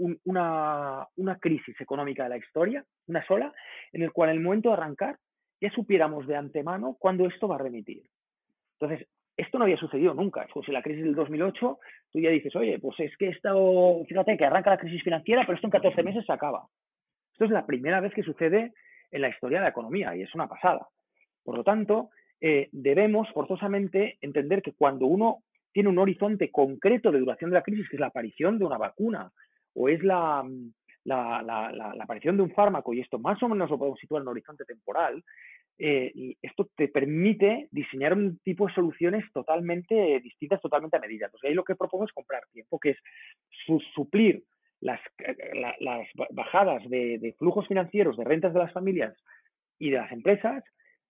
un, 0.00 0.18
una, 0.24 1.38
crisis 1.40 1.80
económica 1.80 2.24
de 2.24 2.30
la 2.30 2.36
historia, 2.38 2.84
una 3.06 3.24
sola, 3.26 3.52
en 3.92 4.02
el 4.02 4.12
cual 4.12 4.30
en 4.30 4.36
el 4.36 4.42
momento 4.42 4.70
de 4.70 4.74
arrancar 4.74 5.18
ya 5.60 5.70
supiéramos 5.70 6.26
de 6.26 6.36
antemano 6.36 6.96
cuándo 6.98 7.26
esto 7.26 7.46
va 7.46 7.56
a 7.56 7.58
remitir. 7.58 8.02
Entonces, 8.78 9.06
esto 9.36 9.58
no 9.58 9.64
había 9.64 9.76
sucedido 9.76 10.14
nunca. 10.14 10.46
Como 10.52 10.64
si 10.64 10.72
la 10.72 10.82
crisis 10.82 11.04
del 11.04 11.14
2008, 11.14 11.78
tú 12.12 12.18
ya 12.18 12.30
dices, 12.30 12.54
oye, 12.56 12.78
pues 12.78 12.98
es 13.00 13.14
que 13.18 13.28
esto, 13.28 14.02
fíjate 14.08 14.36
que 14.36 14.44
arranca 14.44 14.70
la 14.70 14.78
crisis 14.78 15.02
financiera, 15.02 15.42
pero 15.42 15.54
esto 15.54 15.66
en 15.66 15.72
14 15.72 16.02
meses 16.02 16.24
se 16.24 16.32
acaba. 16.32 16.66
Esto 17.32 17.44
es 17.44 17.50
la 17.50 17.66
primera 17.66 18.00
vez 18.00 18.12
que 18.14 18.22
sucede 18.22 18.72
en 19.10 19.20
la 19.20 19.28
historia 19.28 19.58
de 19.58 19.64
la 19.64 19.70
economía 19.70 20.16
y 20.16 20.22
es 20.22 20.34
una 20.34 20.48
pasada. 20.48 20.88
Por 21.44 21.56
lo 21.56 21.64
tanto, 21.64 22.10
eh, 22.40 22.68
debemos 22.72 23.28
forzosamente 23.32 24.18
entender 24.20 24.62
que 24.62 24.72
cuando 24.72 25.06
uno 25.06 25.42
tiene 25.72 25.88
un 25.88 25.98
horizonte 25.98 26.50
concreto 26.50 27.12
de 27.12 27.20
duración 27.20 27.50
de 27.50 27.56
la 27.56 27.62
crisis, 27.62 27.88
que 27.88 27.96
es 27.96 28.00
la 28.00 28.08
aparición 28.08 28.58
de 28.58 28.64
una 28.64 28.78
vacuna 28.78 29.30
o 29.80 29.88
es 29.88 30.02
la, 30.02 30.46
la, 31.04 31.42
la, 31.42 31.72
la 31.72 32.04
aparición 32.04 32.36
de 32.36 32.42
un 32.42 32.52
fármaco, 32.52 32.92
y 32.92 33.00
esto 33.00 33.18
más 33.18 33.42
o 33.42 33.48
menos 33.48 33.70
lo 33.70 33.78
podemos 33.78 33.98
situar 33.98 34.20
en 34.20 34.28
un 34.28 34.32
horizonte 34.32 34.64
temporal, 34.64 35.22
eh, 35.82 36.36
esto 36.42 36.68
te 36.76 36.88
permite 36.88 37.68
diseñar 37.70 38.12
un 38.12 38.38
tipo 38.44 38.66
de 38.66 38.74
soluciones 38.74 39.24
totalmente 39.32 40.20
distintas, 40.20 40.60
totalmente 40.60 40.98
a 40.98 41.00
medida. 41.00 41.26
Entonces 41.26 41.48
ahí 41.48 41.54
lo 41.54 41.64
que 41.64 41.74
propongo 41.74 42.04
es 42.04 42.12
comprar 42.12 42.42
tiempo, 42.52 42.78
que 42.78 42.90
es 42.90 42.98
su 43.64 43.80
suplir 43.94 44.44
las, 44.80 45.00
la, 45.54 45.74
las 45.80 46.06
bajadas 46.32 46.88
de, 46.90 47.18
de, 47.18 47.32
flujos 47.32 47.66
financieros, 47.66 48.18
de 48.18 48.24
rentas 48.24 48.52
de 48.52 48.58
las 48.58 48.72
familias 48.72 49.16
y 49.78 49.90
de 49.90 49.96
las 49.96 50.12
empresas 50.12 50.62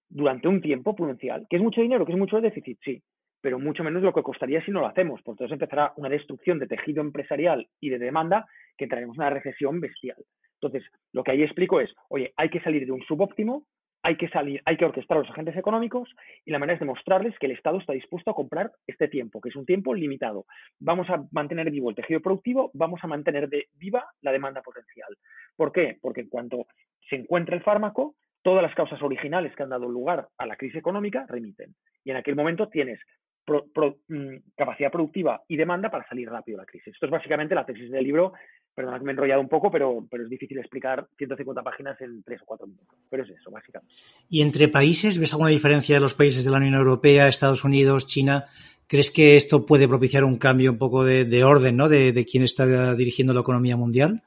durante 0.09 0.47
un 0.47 0.61
tiempo 0.61 0.95
prudencial. 0.95 1.47
¿Que 1.51 1.57
es 1.57 1.63
mucho 1.63 1.81
dinero? 1.81 2.07
¿Que 2.07 2.13
es 2.13 2.19
mucho 2.19 2.41
déficit? 2.41 2.79
Sí, 2.85 3.03
pero 3.41 3.59
mucho 3.59 3.85
menos 3.85 4.03
lo 4.03 4.13
que 4.13 4.23
costaría 4.23 4.65
si 4.65 4.71
no 4.71 4.81
lo 4.81 4.87
hacemos. 4.87 5.23
Por 5.23 5.35
entonces 5.35 5.53
empezará 5.53 5.93
una 5.97 6.09
destrucción 6.09 6.59
de 6.59 6.67
tejido 6.67 7.01
empresarial 7.01 7.69
y 7.81 7.91
de 7.91 7.99
demanda 7.99 8.47
que 8.77 8.87
traeremos 8.87 9.17
una 9.17 9.31
recesión 9.31 9.81
bestial. 9.81 10.19
Entonces, 10.61 10.91
lo 11.13 11.25
que 11.25 11.33
ahí 11.33 11.43
explico 11.43 11.81
es, 11.81 11.91
oye, 12.09 12.33
hay 12.37 12.51
que 12.51 12.61
salir 12.61 12.85
de 12.85 12.93
un 12.93 13.03
subóptimo 13.03 13.65
hay 14.03 14.17
que 14.17 14.29
salir, 14.29 14.63
hay 14.65 14.77
que 14.77 14.85
orquestar 14.85 15.19
a 15.19 15.21
los 15.21 15.31
agentes 15.31 15.57
económicos 15.57 16.09
y 16.45 16.51
la 16.51 16.59
manera 16.59 16.75
es 16.75 16.81
demostrarles 16.81 17.39
que 17.39 17.47
el 17.47 17.53
Estado 17.53 17.79
está 17.79 17.93
dispuesto 17.93 18.31
a 18.31 18.35
comprar 18.35 18.73
este 18.87 19.09
tiempo, 19.09 19.41
que 19.41 19.51
es 19.51 19.57
un 19.57 19.67
tiempo 19.67 19.95
limitado. 19.95 20.47
Vamos 20.79 21.09
a 21.11 21.23
mantener 21.33 21.71
vivo 21.71 21.91
el 21.91 21.97
tejido 21.97 22.21
productivo, 22.21 22.71
vamos 22.75 23.01
a 23.03 23.07
mantener 23.07 23.49
de 23.49 23.69
viva 23.75 24.07
la 24.23 24.33
demanda 24.33 24.63
potencial. 24.63 25.17
¿Por 25.57 25.73
qué? 25.73 25.99
Porque 26.01 26.23
en 26.23 26.29
cuanto 26.29 26.67
se 27.09 27.17
encuentra 27.17 27.57
el 27.57 27.63
fármaco, 27.63 28.15
todas 28.43 28.63
las 28.63 28.75
causas 28.75 29.03
originales 29.03 29.55
que 29.55 29.63
han 29.63 29.71
dado 29.71 29.89
lugar 29.89 30.29
a 30.39 30.47
la 30.47 30.57
crisis 30.57 30.79
económica 30.79 31.27
remiten. 31.29 31.75
Y 32.05 32.11
en 32.11 32.17
aquel 32.17 32.37
momento 32.37 32.69
tienes 32.69 33.01
pro, 33.51 33.67
pro, 33.75 33.97
mmm, 34.07 34.37
capacidad 34.57 34.93
productiva 34.93 35.43
y 35.49 35.57
demanda 35.57 35.91
para 35.91 36.07
salir 36.07 36.31
rápido 36.31 36.59
de 36.59 36.63
la 36.63 36.67
crisis. 36.67 36.95
Esto 36.95 37.07
es 37.07 37.13
básicamente 37.13 37.55
la 37.55 37.67
tesis 37.67 37.91
del 37.91 38.05
libro 38.05 38.33
Perdona 38.75 38.99
que 38.99 39.05
me 39.05 39.11
he 39.11 39.15
enrollado 39.15 39.41
un 39.41 39.49
poco, 39.49 39.71
pero, 39.71 40.07
pero 40.11 40.23
es 40.23 40.31
difícil 40.31 40.59
explicar 40.59 41.07
150 41.19 41.63
páginas 41.63 42.01
en 42.01 42.23
3 42.23 42.41
o 42.43 42.45
4 42.47 42.67
minutos. 42.67 42.99
Pero 43.11 43.25
es 43.25 43.31
eso, 43.31 43.51
básicamente. 43.51 43.95
¿Y 44.29 44.43
entre 44.43 44.69
países 44.69 45.19
ves 45.19 45.33
alguna 45.33 45.51
diferencia 45.51 45.97
de 45.97 46.01
los 46.01 46.15
países 46.15 46.45
de 46.45 46.51
la 46.51 46.59
Unión 46.59 46.75
Europea, 46.75 47.29
Estados 47.29 47.65
Unidos, 47.65 48.07
China? 48.07 48.45
¿Crees 48.87 49.11
que 49.11 49.37
esto 49.37 49.67
puede 49.67 49.89
propiciar 49.89 50.25
un 50.25 50.39
cambio 50.39 50.71
un 50.71 50.79
poco 50.79 51.05
de, 51.05 51.25
de 51.25 51.45
orden, 51.45 51.77
¿no? 51.77 51.89
De, 51.89 52.13
de, 52.13 52.25
quién 52.25 52.43
está 52.43 52.95
dirigiendo 52.95 53.35
la 53.35 53.41
economía 53.41 53.77
mundial? 53.77 54.23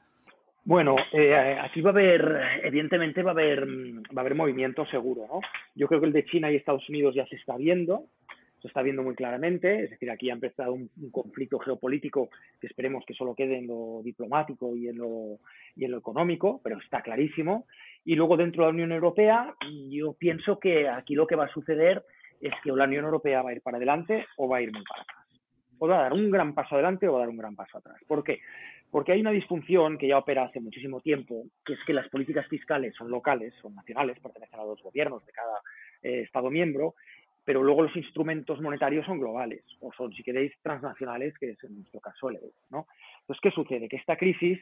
Bueno, 0.64 0.96
eh, 1.12 1.58
aquí 1.60 1.80
va 1.82 1.90
a 1.90 1.92
haber, 1.92 2.40
evidentemente 2.62 3.22
va 3.22 3.32
a 3.32 3.34
haber, 3.34 3.66
va 3.66 4.18
a 4.18 4.20
haber 4.20 4.34
movimiento 4.34 4.86
seguro, 4.86 5.26
¿no? 5.26 5.40
Yo 5.74 5.86
creo 5.88 6.00
que 6.00 6.06
el 6.06 6.12
de 6.12 6.24
China 6.24 6.50
y 6.50 6.56
Estados 6.56 6.88
Unidos 6.88 7.14
ya 7.14 7.26
se 7.26 7.36
está 7.36 7.56
viendo, 7.56 8.04
se 8.64 8.68
está 8.68 8.80
viendo 8.80 9.02
muy 9.02 9.14
claramente, 9.14 9.84
es 9.84 9.90
decir, 9.90 10.10
aquí 10.10 10.30
ha 10.30 10.32
empezado 10.32 10.72
un, 10.72 10.88
conflicto 11.12 11.58
geopolítico 11.58 12.30
que 12.58 12.66
esperemos 12.66 13.04
que 13.04 13.12
solo 13.12 13.34
quede 13.34 13.58
en 13.58 13.66
lo 13.66 14.00
diplomático 14.02 14.74
y 14.74 14.88
en 14.88 14.96
lo, 14.96 15.38
económico, 15.76 16.62
pero 16.64 16.78
está 16.78 17.02
clarísimo. 17.02 17.66
Y 18.06 18.14
luego 18.14 18.38
dentro 18.38 18.62
de 18.62 18.68
la 18.68 18.72
Unión 18.72 18.92
Europea, 18.92 19.54
yo 19.90 20.14
pienso 20.14 20.58
que 20.58 20.88
aquí 20.88 21.14
lo 21.14 21.26
que 21.26 21.36
va 21.36 21.44
a 21.44 21.52
suceder 21.52 22.04
es 22.40 22.54
que 22.62 22.72
la 22.72 22.84
Unión 22.84 23.04
Europea 23.04 23.42
va 23.42 23.50
a 23.50 23.52
ir 23.52 23.60
para 23.60 23.76
adelante 23.76 24.24
o 24.38 24.48
va 24.48 24.56
a 24.56 24.62
ir 24.62 24.72
muy 24.72 24.82
para 24.84 25.02
atrás. 25.02 25.26
O 25.78 25.86
va 25.86 25.98
a 25.98 26.02
dar 26.04 26.14
un 26.14 26.30
gran 26.30 26.54
paso 26.54 26.76
adelante 26.76 27.06
o 27.06 27.12
va 27.12 27.18
a 27.18 27.20
dar 27.20 27.28
un 27.28 27.36
gran 27.36 27.54
paso 27.54 27.76
atrás. 27.76 28.00
¿Por 28.06 28.24
qué? 28.24 28.40
Porque 28.90 29.12
hay 29.12 29.20
una 29.20 29.30
disfunción 29.32 29.98
que 29.98 30.08
ya 30.08 30.16
opera 30.16 30.44
hace 30.44 30.60
muchísimo 30.60 31.02
tiempo, 31.02 31.44
que 31.66 31.74
es 31.74 31.80
que 31.86 31.92
las 31.92 32.08
políticas 32.08 32.46
fiscales 32.48 32.94
son 32.96 33.10
locales, 33.10 33.52
son 33.60 33.74
nacionales, 33.74 34.18
pertenecen 34.20 34.58
a 34.58 34.64
los 34.64 34.82
gobiernos 34.82 35.26
de 35.26 35.32
cada 35.32 35.60
eh, 36.02 36.22
Estado 36.22 36.50
miembro, 36.50 36.94
pero 37.44 37.62
luego 37.62 37.82
los 37.82 37.96
instrumentos 37.96 38.60
monetarios 38.60 39.04
son 39.06 39.20
globales, 39.20 39.62
o 39.80 39.92
son, 39.92 40.12
si 40.12 40.22
queréis, 40.22 40.52
transnacionales, 40.62 41.36
que 41.38 41.50
es 41.50 41.64
en 41.64 41.76
nuestro 41.76 42.00
caso 42.00 42.30
el 42.30 42.36
euro, 42.36 42.52
¿no? 42.70 42.86
Entonces, 43.20 43.40
¿qué 43.42 43.50
sucede? 43.50 43.88
Que 43.88 43.96
esta 43.96 44.16
crisis 44.16 44.58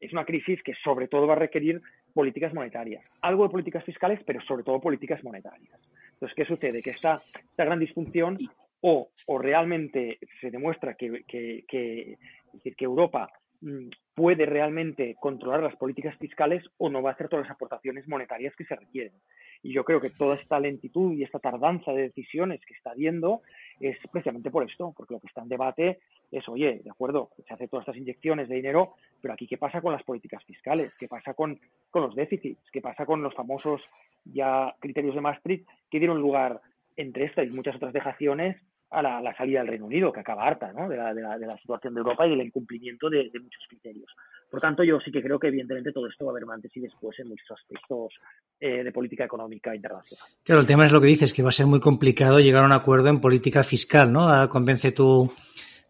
es 0.00 0.12
una 0.12 0.24
crisis 0.24 0.62
que 0.62 0.74
sobre 0.82 1.08
todo 1.08 1.26
va 1.26 1.34
a 1.34 1.38
requerir 1.38 1.80
políticas 2.14 2.54
monetarias, 2.54 3.04
algo 3.20 3.44
de 3.44 3.50
políticas 3.50 3.84
fiscales, 3.84 4.20
pero 4.24 4.40
sobre 4.42 4.64
todo 4.64 4.80
políticas 4.80 5.22
monetarias. 5.22 5.78
Entonces, 6.12 6.34
¿qué 6.36 6.44
sucede? 6.44 6.82
Que 6.82 6.90
esta, 6.90 7.20
esta 7.34 7.64
gran 7.64 7.78
disfunción 7.78 8.36
o, 8.80 9.10
o 9.26 9.38
realmente 9.38 10.18
se 10.40 10.50
demuestra 10.50 10.94
que, 10.94 11.24
que, 11.26 11.64
que, 11.68 12.16
que 12.62 12.84
Europa 12.84 13.30
mm, 13.60 13.88
puede 14.20 14.44
realmente 14.44 15.16
controlar 15.18 15.62
las 15.62 15.76
políticas 15.76 16.14
fiscales 16.18 16.62
o 16.76 16.90
no 16.90 17.00
va 17.00 17.08
a 17.08 17.12
hacer 17.14 17.30
todas 17.30 17.46
las 17.46 17.56
aportaciones 17.56 18.06
monetarias 18.06 18.54
que 18.54 18.66
se 18.66 18.76
requieren. 18.76 19.14
Y 19.62 19.72
yo 19.72 19.82
creo 19.82 19.98
que 19.98 20.10
toda 20.10 20.36
esta 20.36 20.60
lentitud 20.60 21.14
y 21.14 21.22
esta 21.22 21.38
tardanza 21.38 21.92
de 21.92 22.02
decisiones 22.02 22.60
que 22.66 22.74
está 22.74 22.90
habiendo 22.90 23.40
es 23.80 23.96
precisamente 24.12 24.50
por 24.50 24.68
esto, 24.68 24.92
porque 24.94 25.14
lo 25.14 25.20
que 25.20 25.26
está 25.28 25.40
en 25.40 25.48
debate 25.48 26.00
es, 26.30 26.46
oye, 26.50 26.82
de 26.84 26.90
acuerdo, 26.90 27.30
se 27.48 27.54
hace 27.54 27.66
todas 27.66 27.84
estas 27.84 27.96
inyecciones 27.96 28.50
de 28.50 28.56
dinero, 28.56 28.92
pero 29.22 29.32
aquí 29.32 29.46
qué 29.46 29.56
pasa 29.56 29.80
con 29.80 29.94
las 29.94 30.02
políticas 30.02 30.44
fiscales, 30.44 30.92
qué 31.00 31.08
pasa 31.08 31.32
con, 31.32 31.58
con 31.90 32.02
los 32.02 32.14
déficits, 32.14 32.60
qué 32.72 32.82
pasa 32.82 33.06
con 33.06 33.22
los 33.22 33.34
famosos 33.34 33.80
ya 34.26 34.76
criterios 34.80 35.14
de 35.14 35.22
Maastricht 35.22 35.66
que 35.90 35.98
dieron 35.98 36.20
lugar 36.20 36.60
entre 36.98 37.24
estas 37.24 37.46
y 37.46 37.50
muchas 37.50 37.76
otras 37.76 37.94
dejaciones 37.94 38.60
a 38.90 39.02
la, 39.02 39.34
salida 39.36 39.60
del 39.60 39.68
Reino 39.68 39.86
Unido, 39.86 40.12
que 40.12 40.20
acaba 40.20 40.46
harta 40.46 40.72
¿no? 40.72 40.88
de, 40.88 40.96
la, 40.96 41.14
de, 41.14 41.22
la, 41.22 41.38
de, 41.38 41.46
la, 41.46 41.56
situación 41.58 41.94
de 41.94 42.00
Europa 42.00 42.26
y 42.26 42.30
del 42.30 42.46
incumplimiento 42.46 43.08
de, 43.08 43.30
muchos 43.40 43.62
criterios. 43.68 44.10
Por 44.50 44.60
tanto, 44.60 44.82
yo 44.82 44.98
sí 45.00 45.12
que 45.12 45.22
creo 45.22 45.38
que 45.38 45.46
evidentemente 45.46 45.92
todo 45.92 46.08
esto 46.08 46.24
va 46.24 46.32
a 46.32 46.34
haber 46.34 46.44
antes 46.52 46.76
y 46.76 46.80
después 46.80 47.16
en 47.20 47.28
muchos 47.28 47.50
aspectos 47.52 48.12
eh, 48.58 48.82
de 48.82 48.90
política 48.90 49.24
económica 49.24 49.74
internacional. 49.74 50.26
Claro, 50.42 50.60
el 50.60 50.66
tema 50.66 50.84
es 50.84 50.92
lo 50.92 51.00
que 51.00 51.06
dices, 51.06 51.32
que 51.32 51.42
va 51.42 51.50
a 51.50 51.52
ser 51.52 51.66
muy 51.66 51.78
complicado 51.78 52.40
llegar 52.40 52.64
a 52.64 52.66
un 52.66 52.72
acuerdo 52.72 53.08
en 53.08 53.20
política 53.20 53.62
fiscal, 53.62 54.12
¿no? 54.12 54.28
Ah, 54.28 54.48
convence 54.48 54.90
tú, 54.90 55.32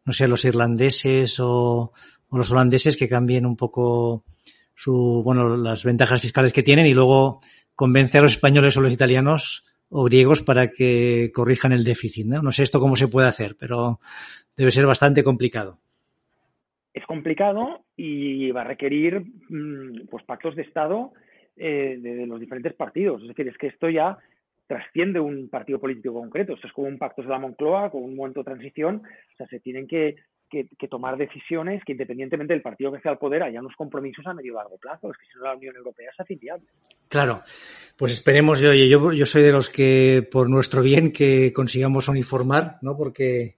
no 0.04 0.12
sé, 0.12 0.28
los 0.28 0.44
irlandeses 0.44 1.40
o, 1.40 1.92
o 2.28 2.38
los 2.38 2.50
holandeses 2.50 2.98
que 2.98 3.08
cambien 3.08 3.46
un 3.46 3.56
poco 3.56 4.24
su, 4.74 5.22
bueno, 5.24 5.56
las 5.56 5.84
ventajas 5.84 6.20
fiscales 6.20 6.52
que 6.52 6.62
tienen 6.62 6.86
y 6.86 6.94
luego 6.94 7.40
convence 7.74 8.18
a 8.18 8.22
los 8.22 8.32
españoles 8.32 8.76
o 8.76 8.82
los 8.82 8.92
italianos 8.92 9.64
o 9.90 10.04
griegos 10.04 10.40
para 10.40 10.70
que 10.70 11.30
corrijan 11.34 11.72
el 11.72 11.84
déficit. 11.84 12.26
¿no? 12.26 12.42
no 12.42 12.52
sé 12.52 12.62
esto 12.62 12.80
cómo 12.80 12.96
se 12.96 13.08
puede 13.08 13.28
hacer, 13.28 13.56
pero 13.58 14.00
debe 14.56 14.70
ser 14.70 14.86
bastante 14.86 15.22
complicado. 15.22 15.78
Es 16.94 17.04
complicado 17.06 17.84
y 17.96 18.50
va 18.50 18.62
a 18.62 18.64
requerir 18.64 19.20
mm, 19.48 20.06
pues 20.10 20.24
pactos 20.24 20.56
de 20.56 20.62
Estado 20.62 21.12
eh, 21.56 21.98
de, 22.00 22.26
los 22.26 22.40
diferentes 22.40 22.72
partidos. 22.74 23.22
Es 23.22 23.28
decir, 23.28 23.46
es 23.48 23.58
que 23.58 23.68
esto 23.68 23.88
ya 23.88 24.18
trasciende 24.66 25.20
un 25.20 25.48
partido 25.48 25.78
político 25.78 26.14
concreto. 26.14 26.54
Esto 26.54 26.68
es 26.68 26.72
como 26.72 26.88
un 26.88 26.98
pacto 26.98 27.22
de 27.22 27.28
la 27.28 27.38
Moncloa, 27.38 27.90
con 27.90 28.02
un 28.02 28.16
momento 28.16 28.40
de 28.40 28.44
transición. 28.44 29.02
O 29.04 29.36
sea, 29.36 29.46
se 29.48 29.60
tienen 29.60 29.86
que 29.86 30.16
que, 30.50 30.88
tomar 30.88 31.16
decisiones 31.16 31.82
que 31.84 31.92
independientemente 31.92 32.52
del 32.52 32.62
partido 32.62 32.90
que 32.90 32.98
esté 32.98 33.08
al 33.08 33.18
poder 33.18 33.42
haya 33.42 33.60
unos 33.60 33.76
compromisos 33.76 34.26
a 34.26 34.34
medio 34.34 34.52
y 34.52 34.56
largo 34.56 34.76
plazo. 34.76 35.10
Es 35.10 35.16
que 35.16 35.26
si 35.26 35.38
no 35.38 35.44
la 35.44 35.54
Unión 35.54 35.76
Europea 35.76 36.10
es 36.18 36.30
inviable. 36.30 36.66
Claro, 37.08 37.42
pues 37.96 38.12
esperemos, 38.12 38.60
oye, 38.62 38.88
yo, 38.88 39.12
yo 39.12 39.26
soy 39.26 39.42
de 39.42 39.52
los 39.52 39.70
que 39.70 40.28
por 40.30 40.50
nuestro 40.50 40.82
bien 40.82 41.12
que 41.12 41.52
consigamos 41.52 42.08
uniformar, 42.08 42.78
¿no? 42.82 42.96
Porque 42.96 43.56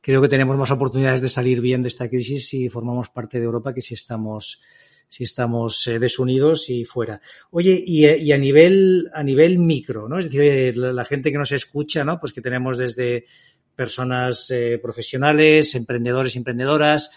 creo 0.00 0.20
que 0.20 0.28
tenemos 0.28 0.56
más 0.56 0.70
oportunidades 0.70 1.22
de 1.22 1.28
salir 1.28 1.60
bien 1.60 1.82
de 1.82 1.88
esta 1.88 2.08
crisis 2.08 2.48
si 2.48 2.68
formamos 2.68 3.08
parte 3.08 3.38
de 3.38 3.44
Europa 3.44 3.72
que 3.72 3.80
si 3.80 3.94
estamos 3.94 4.62
si 5.08 5.22
estamos 5.22 5.86
eh, 5.86 6.00
desunidos 6.00 6.68
y 6.70 6.84
fuera. 6.84 7.20
Oye, 7.50 7.80
y, 7.86 8.04
y, 8.04 8.32
a 8.32 8.38
nivel 8.38 9.10
a 9.14 9.22
nivel 9.22 9.58
micro, 9.58 10.08
¿no? 10.08 10.18
Es 10.18 10.24
decir, 10.24 10.76
la, 10.76 10.92
la 10.92 11.04
gente 11.04 11.30
que 11.30 11.38
nos 11.38 11.52
escucha, 11.52 12.02
¿no? 12.02 12.18
Pues 12.18 12.32
que 12.32 12.40
tenemos 12.40 12.78
desde 12.78 13.26
personas 13.74 14.50
eh, 14.50 14.78
profesionales, 14.80 15.74
emprendedores, 15.74 16.36
emprendedoras. 16.36 17.10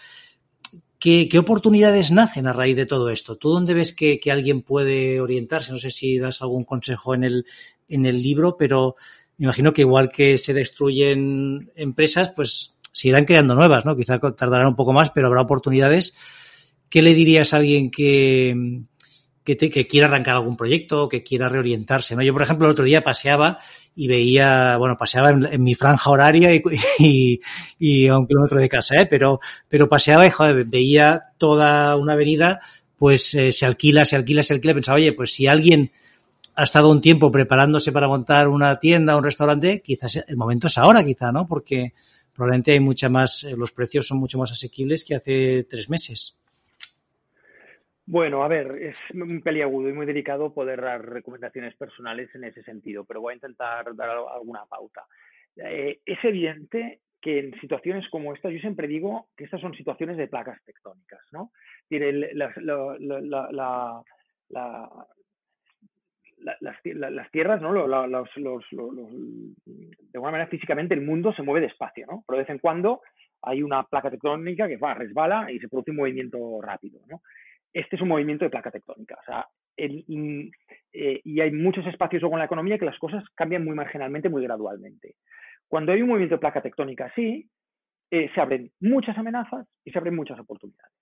¿Qué, 0.98 1.28
¿Qué, 1.28 1.38
oportunidades 1.38 2.10
nacen 2.10 2.46
a 2.46 2.52
raíz 2.52 2.76
de 2.76 2.86
todo 2.86 3.10
esto? 3.10 3.36
¿Tú 3.36 3.50
dónde 3.50 3.74
ves 3.74 3.92
que, 3.92 4.18
que, 4.18 4.32
alguien 4.32 4.62
puede 4.62 5.20
orientarse? 5.20 5.72
No 5.72 5.78
sé 5.78 5.90
si 5.90 6.18
das 6.18 6.42
algún 6.42 6.64
consejo 6.64 7.14
en 7.14 7.24
el, 7.24 7.46
en 7.88 8.04
el 8.04 8.20
libro, 8.20 8.56
pero 8.56 8.96
me 9.36 9.44
imagino 9.44 9.72
que 9.72 9.82
igual 9.82 10.10
que 10.10 10.38
se 10.38 10.52
destruyen 10.52 11.70
empresas, 11.76 12.30
pues 12.30 12.74
se 12.92 13.08
irán 13.08 13.24
creando 13.24 13.54
nuevas, 13.54 13.84
¿no? 13.86 13.96
Quizá 13.96 14.18
tardarán 14.18 14.66
un 14.66 14.76
poco 14.76 14.92
más, 14.92 15.10
pero 15.10 15.28
habrá 15.28 15.42
oportunidades. 15.42 16.16
¿Qué 16.90 17.02
le 17.02 17.14
dirías 17.14 17.54
a 17.54 17.58
alguien 17.58 17.90
que, 17.92 18.82
que, 19.48 19.56
te, 19.56 19.70
que 19.70 19.86
quiera 19.86 20.08
arrancar 20.08 20.36
algún 20.36 20.58
proyecto, 20.58 21.08
que 21.08 21.22
quiera 21.22 21.48
reorientarse, 21.48 22.14
¿no? 22.14 22.22
Yo, 22.22 22.34
por 22.34 22.42
ejemplo, 22.42 22.66
el 22.66 22.72
otro 22.72 22.84
día 22.84 23.02
paseaba 23.02 23.58
y 23.96 24.06
veía, 24.06 24.76
bueno, 24.76 24.94
paseaba 24.98 25.30
en, 25.30 25.46
en 25.46 25.62
mi 25.62 25.74
franja 25.74 26.10
horaria 26.10 26.54
y, 26.54 26.62
y, 26.98 27.40
y, 27.78 28.08
a 28.08 28.18
un 28.18 28.26
kilómetro 28.26 28.58
de 28.58 28.68
casa, 28.68 29.00
¿eh? 29.00 29.06
Pero, 29.06 29.40
pero 29.66 29.88
paseaba 29.88 30.26
y, 30.26 30.30
joder, 30.30 30.66
veía 30.66 31.28
toda 31.38 31.96
una 31.96 32.12
avenida, 32.12 32.60
pues 32.98 33.32
eh, 33.36 33.50
se 33.50 33.64
alquila, 33.64 34.04
se 34.04 34.16
alquila, 34.16 34.42
se 34.42 34.52
alquila. 34.52 34.74
Pensaba, 34.74 34.96
oye, 34.96 35.14
pues 35.14 35.32
si 35.32 35.46
alguien 35.46 35.92
ha 36.54 36.64
estado 36.64 36.90
un 36.90 37.00
tiempo 37.00 37.32
preparándose 37.32 37.90
para 37.90 38.06
montar 38.06 38.48
una 38.48 38.78
tienda, 38.78 39.16
un 39.16 39.24
restaurante, 39.24 39.80
quizás 39.80 40.16
el 40.28 40.36
momento 40.36 40.66
es 40.66 40.76
ahora, 40.76 41.02
quizá, 41.02 41.32
¿no? 41.32 41.48
Porque 41.48 41.94
probablemente 42.34 42.72
hay 42.72 42.80
mucha 42.80 43.08
más, 43.08 43.44
eh, 43.44 43.54
los 43.56 43.72
precios 43.72 44.06
son 44.06 44.18
mucho 44.18 44.36
más 44.36 44.52
asequibles 44.52 45.04
que 45.04 45.14
hace 45.14 45.66
tres 45.70 45.88
meses. 45.88 46.38
Bueno, 48.10 48.42
a 48.42 48.48
ver, 48.48 48.74
es 48.80 48.96
un 49.12 49.42
peliagudo 49.42 49.90
y 49.90 49.92
muy 49.92 50.06
delicado 50.06 50.54
poder 50.54 50.80
dar 50.80 51.06
recomendaciones 51.06 51.76
personales 51.76 52.34
en 52.34 52.44
ese 52.44 52.62
sentido, 52.62 53.04
pero 53.04 53.20
voy 53.20 53.32
a 53.32 53.34
intentar 53.34 53.94
dar 53.94 54.08
alguna 54.08 54.64
pauta. 54.64 55.04
Eh, 55.56 56.00
es 56.06 56.24
evidente 56.24 57.00
que 57.20 57.38
en 57.38 57.60
situaciones 57.60 58.08
como 58.08 58.32
esta, 58.32 58.48
yo 58.48 58.60
siempre 58.60 58.88
digo 58.88 59.28
que 59.36 59.44
estas 59.44 59.60
son 59.60 59.74
situaciones 59.74 60.16
de 60.16 60.26
placas 60.26 60.58
tectónicas, 60.64 61.20
¿no? 61.32 61.52
Las, 61.90 62.56
las, 66.60 67.30
tierras, 67.30 67.60
¿no? 67.60 67.74
De 67.74 67.84
alguna 70.14 70.32
manera 70.32 70.48
físicamente 70.48 70.94
el 70.94 71.02
mundo 71.02 71.34
se 71.34 71.42
mueve 71.42 71.66
despacio, 71.66 72.06
¿no? 72.06 72.24
Pero 72.26 72.38
de 72.38 72.44
vez 72.44 72.50
en 72.50 72.58
cuando 72.58 73.02
hay 73.42 73.62
una 73.62 73.82
placa 73.82 74.10
tectónica 74.10 74.66
que 74.66 74.78
va, 74.78 74.94
resbala 74.94 75.52
y 75.52 75.58
se 75.58 75.68
produce 75.68 75.90
un 75.90 75.98
movimiento 75.98 76.58
rápido, 76.62 77.00
¿no? 77.06 77.20
Este 77.72 77.96
es 77.96 78.02
un 78.02 78.08
movimiento 78.08 78.44
de 78.44 78.50
placa 78.50 78.70
tectónica. 78.70 79.16
O 79.20 79.24
sea, 79.24 79.46
el, 79.76 80.04
eh, 80.92 81.20
y 81.24 81.40
hay 81.40 81.52
muchos 81.52 81.86
espacios 81.86 82.22
luego 82.22 82.36
en 82.36 82.40
la 82.40 82.46
economía 82.46 82.78
que 82.78 82.84
las 82.84 82.98
cosas 82.98 83.24
cambian 83.34 83.64
muy 83.64 83.74
marginalmente, 83.74 84.28
muy 84.28 84.42
gradualmente. 84.42 85.14
Cuando 85.68 85.92
hay 85.92 86.02
un 86.02 86.08
movimiento 86.08 86.36
de 86.36 86.40
placa 86.40 86.62
tectónica 86.62 87.06
así, 87.06 87.48
eh, 88.10 88.30
se 88.34 88.40
abren 88.40 88.70
muchas 88.80 89.16
amenazas 89.18 89.66
y 89.84 89.90
se 89.90 89.98
abren 89.98 90.16
muchas 90.16 90.38
oportunidades. 90.38 90.92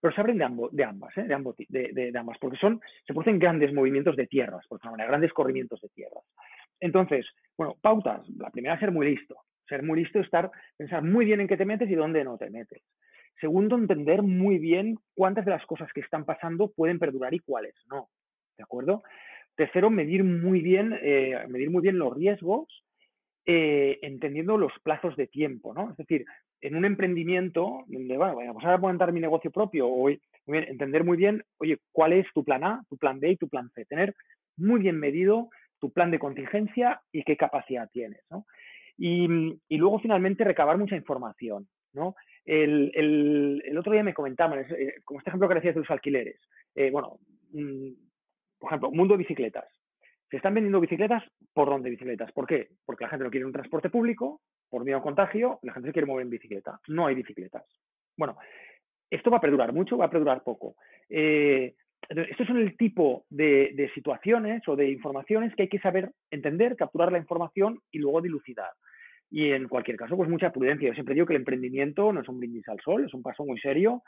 Pero 0.00 0.14
se 0.14 0.20
abren 0.20 0.38
de, 0.38 0.44
ambas, 0.44 1.16
¿eh? 1.18 1.24
de, 1.24 1.34
ambos, 1.34 1.56
ambas, 2.14 2.38
porque 2.38 2.56
son, 2.56 2.80
se 3.04 3.12
producen 3.12 3.38
grandes 3.38 3.72
movimientos 3.72 4.16
de 4.16 4.28
tierras, 4.28 4.64
por 4.68 4.78
ejemplo, 4.78 5.04
grandes 5.04 5.32
corrimientos 5.32 5.80
de 5.80 5.88
tierras. 5.88 6.24
Entonces, 6.80 7.26
bueno, 7.56 7.76
pautas. 7.80 8.28
La 8.36 8.50
primera 8.50 8.74
es 8.74 8.80
ser 8.80 8.92
muy 8.92 9.10
listo. 9.10 9.36
Ser 9.68 9.82
muy 9.82 10.00
listo 10.00 10.20
es 10.20 10.26
estar, 10.26 10.50
pensar 10.76 11.02
muy 11.02 11.24
bien 11.26 11.40
en 11.40 11.48
qué 11.48 11.56
te 11.56 11.66
metes 11.66 11.90
y 11.90 11.94
dónde 11.94 12.24
no 12.24 12.38
te 12.38 12.48
metes. 12.48 12.82
Segundo, 13.40 13.76
entender 13.76 14.22
muy 14.22 14.58
bien 14.58 14.98
cuántas 15.14 15.44
de 15.44 15.52
las 15.52 15.64
cosas 15.66 15.92
que 15.92 16.00
están 16.00 16.24
pasando 16.24 16.72
pueden 16.72 16.98
perdurar 16.98 17.34
y 17.34 17.38
cuáles 17.38 17.74
no. 17.90 18.08
¿De 18.56 18.64
acuerdo? 18.64 19.02
Tercero, 19.54 19.90
medir 19.90 20.24
muy 20.24 20.60
bien, 20.60 20.98
eh, 21.00 21.44
medir 21.48 21.70
muy 21.70 21.82
bien 21.82 21.98
los 21.98 22.14
riesgos, 22.14 22.84
eh, 23.46 23.98
entendiendo 24.02 24.58
los 24.58 24.72
plazos 24.82 25.16
de 25.16 25.26
tiempo, 25.26 25.72
¿no? 25.72 25.90
Es 25.90 25.96
decir, 25.96 26.24
en 26.60 26.76
un 26.76 26.84
emprendimiento, 26.84 27.84
donde, 27.86 28.16
bueno, 28.16 28.36
vamos 28.36 28.64
a 28.64 28.76
montar 28.76 29.12
mi 29.12 29.20
negocio 29.20 29.50
propio, 29.50 29.86
o 29.88 30.02
muy 30.04 30.18
bien, 30.46 30.64
entender 30.68 31.04
muy 31.04 31.16
bien, 31.16 31.44
oye, 31.58 31.78
cuál 31.92 32.12
es 32.12 32.26
tu 32.34 32.44
plan 32.44 32.64
A, 32.64 32.82
tu 32.88 32.96
plan 32.96 33.20
B 33.20 33.30
y 33.30 33.36
tu 33.36 33.48
plan 33.48 33.70
C. 33.74 33.84
Tener 33.84 34.14
muy 34.56 34.80
bien 34.80 34.98
medido 34.98 35.50
tu 35.78 35.92
plan 35.92 36.10
de 36.10 36.18
contingencia 36.18 37.00
y 37.12 37.22
qué 37.22 37.36
capacidad 37.36 37.88
tienes, 37.92 38.20
¿no? 38.30 38.44
Y, 38.96 39.28
y 39.68 39.76
luego, 39.76 40.00
finalmente, 40.00 40.42
recabar 40.42 40.76
mucha 40.76 40.96
información, 40.96 41.68
¿no? 41.92 42.16
El, 42.48 42.90
el, 42.94 43.76
otro 43.76 43.92
día 43.92 44.02
me 44.02 44.14
comentaban, 44.14 44.60
eh, 44.60 44.94
como 45.04 45.20
este 45.20 45.28
ejemplo 45.28 45.48
que 45.48 45.56
decías 45.56 45.74
de 45.74 45.80
los 45.82 45.90
alquileres. 45.90 46.40
Eh, 46.74 46.90
bueno, 46.90 47.18
mm, 47.52 47.90
por 48.58 48.70
ejemplo, 48.70 48.90
mundo 48.90 49.14
de 49.14 49.18
bicicletas. 49.18 49.66
Se 50.30 50.38
están 50.38 50.54
vendiendo 50.54 50.80
bicicletas, 50.80 51.22
¿por 51.52 51.68
dónde 51.68 51.90
bicicletas? 51.90 52.32
¿Por 52.32 52.46
qué? 52.46 52.70
Porque 52.86 53.04
la 53.04 53.10
gente 53.10 53.24
no 53.24 53.30
quiere 53.30 53.44
un 53.44 53.52
transporte 53.52 53.90
público, 53.90 54.40
por 54.70 54.84
miedo 54.84 54.98
a 54.98 55.02
contagio, 55.02 55.58
la 55.62 55.74
gente 55.74 55.90
se 55.90 55.92
quiere 55.92 56.06
mover 56.06 56.22
en 56.22 56.30
bicicleta. 56.30 56.80
No 56.88 57.06
hay 57.06 57.14
bicicletas. 57.14 57.64
Bueno, 58.16 58.36
esto 59.10 59.30
va 59.30 59.36
a 59.36 59.42
perdurar 59.42 59.74
mucho, 59.74 59.98
va 59.98 60.06
a 60.06 60.10
perdurar 60.10 60.42
poco. 60.42 60.76
Estos 61.08 62.46
son 62.46 62.56
el 62.56 62.76
tipo 62.78 63.26
de, 63.28 63.90
situaciones 63.94 64.66
o 64.68 64.76
de 64.76 64.90
informaciones 64.90 65.54
que 65.54 65.64
hay 65.64 65.68
que 65.68 65.80
saber 65.80 66.10
entender, 66.30 66.76
capturar 66.76 67.12
la 67.12 67.18
información 67.18 67.80
y 67.90 67.98
luego 67.98 68.22
dilucidar. 68.22 68.70
Y 69.30 69.50
en 69.50 69.68
cualquier 69.68 69.96
caso, 69.96 70.16
pues 70.16 70.28
mucha 70.28 70.52
prudencia. 70.52 70.88
Yo 70.88 70.94
siempre 70.94 71.14
digo 71.14 71.26
que 71.26 71.34
el 71.34 71.40
emprendimiento 71.40 72.12
no 72.12 72.20
es 72.20 72.28
un 72.28 72.38
brindis 72.38 72.68
al 72.68 72.80
sol, 72.80 73.04
es 73.04 73.12
un 73.12 73.22
paso 73.22 73.44
muy 73.44 73.58
serio 73.60 74.02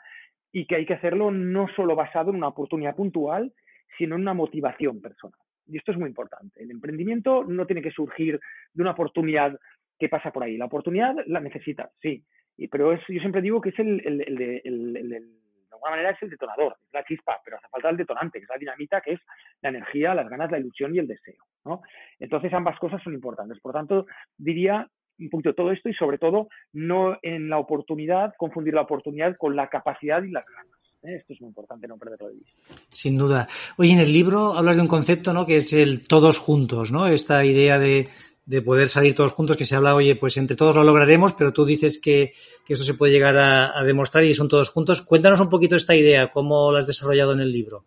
y 0.51 0.65
que 0.65 0.75
hay 0.75 0.85
que 0.85 0.95
hacerlo 0.95 1.31
no 1.31 1.67
solo 1.75 1.95
basado 1.95 2.31
en 2.31 2.37
una 2.37 2.47
oportunidad 2.47 2.95
puntual, 2.95 3.53
sino 3.97 4.15
en 4.15 4.21
una 4.21 4.33
motivación 4.33 5.01
personal. 5.01 5.39
Y 5.67 5.77
esto 5.77 5.91
es 5.91 5.97
muy 5.97 6.09
importante. 6.09 6.61
El 6.61 6.71
emprendimiento 6.71 7.43
no 7.43 7.65
tiene 7.65 7.81
que 7.81 7.91
surgir 7.91 8.39
de 8.73 8.81
una 8.81 8.91
oportunidad 8.91 9.57
que 9.97 10.09
pasa 10.09 10.31
por 10.31 10.43
ahí. 10.43 10.57
La 10.57 10.65
oportunidad 10.65 11.15
la 11.27 11.39
necesita, 11.39 11.91
sí. 12.01 12.23
Y, 12.57 12.67
pero 12.67 12.91
es, 12.91 12.99
yo 13.07 13.19
siempre 13.19 13.41
digo 13.41 13.61
que 13.61 13.69
es 13.69 13.79
el, 13.79 14.01
el, 14.05 14.21
el, 14.21 14.97
el 14.97 15.09
de 15.09 15.75
alguna 15.75 15.91
manera 15.91 16.09
es 16.11 16.21
el 16.21 16.29
detonador, 16.29 16.75
es 16.85 16.93
la 16.93 17.03
chispa, 17.03 17.39
pero 17.45 17.57
hace 17.57 17.67
falta 17.69 17.89
el 17.89 17.97
detonante, 17.97 18.39
que 18.39 18.43
es 18.43 18.49
la 18.49 18.57
dinamita, 18.57 19.01
que 19.01 19.13
es 19.13 19.21
la 19.61 19.69
energía, 19.69 20.13
las 20.13 20.29
ganas, 20.29 20.51
la 20.51 20.59
ilusión 20.59 20.93
y 20.93 20.99
el 20.99 21.07
deseo. 21.07 21.43
¿no? 21.63 21.81
Entonces 22.19 22.53
ambas 22.53 22.77
cosas 22.77 23.01
son 23.01 23.13
importantes. 23.13 23.59
Por 23.59 23.73
tanto, 23.73 24.05
diría 24.37 24.87
un 25.19 25.29
poquito 25.29 25.53
todo 25.53 25.71
esto 25.71 25.89
y 25.89 25.93
sobre 25.93 26.17
todo 26.17 26.47
no 26.73 27.17
en 27.21 27.49
la 27.49 27.59
oportunidad, 27.59 28.33
confundir 28.37 28.73
la 28.73 28.81
oportunidad 28.81 29.35
con 29.37 29.55
la 29.55 29.69
capacidad 29.69 30.21
y 30.23 30.31
las 30.31 30.45
ganas. 30.45 30.79
¿eh? 31.03 31.17
Esto 31.17 31.33
es 31.33 31.41
muy 31.41 31.49
importante, 31.49 31.87
no 31.87 31.97
perderlo 31.97 32.27
de 32.27 32.35
vista. 32.35 32.73
Sin 32.89 33.17
duda. 33.17 33.47
Oye, 33.77 33.93
en 33.93 33.99
el 33.99 34.11
libro 34.11 34.53
hablas 34.53 34.75
de 34.75 34.81
un 34.81 34.87
concepto, 34.87 35.33
¿no? 35.33 35.45
Que 35.45 35.57
es 35.57 35.73
el 35.73 36.07
todos 36.07 36.39
juntos, 36.39 36.91
¿no? 36.91 37.07
Esta 37.07 37.45
idea 37.45 37.79
de, 37.79 38.07
de 38.45 38.61
poder 38.61 38.89
salir 38.89 39.15
todos 39.15 39.33
juntos, 39.33 39.57
que 39.57 39.65
se 39.65 39.75
habla, 39.75 39.95
oye, 39.95 40.15
pues 40.15 40.37
entre 40.37 40.57
todos 40.57 40.75
lo 40.75 40.83
lograremos, 40.83 41.33
pero 41.33 41.53
tú 41.53 41.65
dices 41.65 42.01
que, 42.01 42.33
que 42.65 42.73
eso 42.73 42.83
se 42.83 42.93
puede 42.93 43.13
llegar 43.13 43.37
a, 43.37 43.79
a, 43.79 43.83
demostrar 43.83 44.23
y 44.23 44.33
son 44.33 44.49
todos 44.49 44.69
juntos. 44.69 45.01
Cuéntanos 45.01 45.39
un 45.39 45.49
poquito 45.49 45.75
esta 45.75 45.95
idea, 45.95 46.31
cómo 46.31 46.71
la 46.71 46.79
has 46.79 46.87
desarrollado 46.87 47.33
en 47.33 47.41
el 47.41 47.51
libro. 47.51 47.85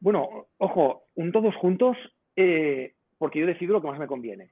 Bueno, 0.00 0.48
ojo, 0.58 1.04
un 1.14 1.30
todos 1.30 1.54
juntos, 1.56 1.96
eh, 2.34 2.94
porque 3.18 3.40
yo 3.40 3.46
decido 3.46 3.74
lo 3.74 3.82
que 3.82 3.88
más 3.88 3.98
me 3.98 4.06
conviene. 4.06 4.50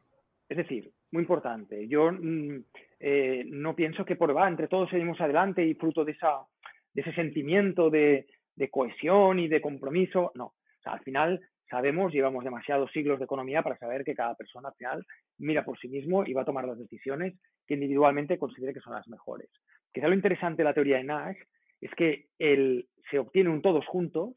Es 0.49 0.57
decir, 0.57 0.91
muy 1.11 1.23
importante, 1.23 1.87
yo 1.89 2.11
mm, 2.11 2.65
eh, 3.01 3.45
no 3.47 3.77
pienso 3.77 4.05
que 4.05 4.17
por 4.17 4.35
va, 4.35 4.49
entre 4.49 4.69
todos 4.69 4.89
seguimos 4.89 5.21
adelante 5.21 5.65
y 5.65 5.75
fruto 5.75 6.05
de, 6.05 6.13
esa, 6.13 6.47
de 6.95 7.03
ese 7.03 7.13
sentimiento 7.13 7.91
de, 7.91 8.27
cohesión 8.71 9.39
y 9.39 9.49
de 9.49 9.61
compromiso, 9.61 10.33
no. 10.35 10.55
Al 10.85 11.01
final 11.01 11.41
sabemos, 11.69 12.13
llevamos 12.13 12.45
demasiados 12.45 12.91
siglos 12.93 13.19
de 13.19 13.27
economía 13.27 13.63
para 13.63 13.77
saber 13.77 14.05
que 14.05 14.15
cada 14.15 14.35
persona 14.35 14.69
al 14.69 14.75
final 14.75 15.07
mira 15.37 15.65
por 15.65 15.79
sí 15.79 15.89
mismo 15.89 16.25
y 16.25 16.33
va 16.33 16.43
a 16.43 16.47
tomar 16.47 16.67
las 16.67 16.79
decisiones 16.79 17.35
que 17.67 17.75
individualmente 17.75 18.39
considere 18.39 18.73
que 18.73 18.81
son 18.81 18.95
las 18.95 19.07
mejores. 19.07 19.51
Quizá 19.93 20.09
lo 20.09 20.15
interesante 20.15 20.63
de 20.63 20.65
la 20.65 20.73
teoría 20.73 20.97
de 20.97 21.05
Nash 21.05 21.37
es 21.81 21.91
que 21.95 22.29
el, 22.39 22.89
se 23.11 23.19
obtiene 23.19 23.51
un 23.51 23.61
todos 23.61 23.87
juntos 23.87 24.35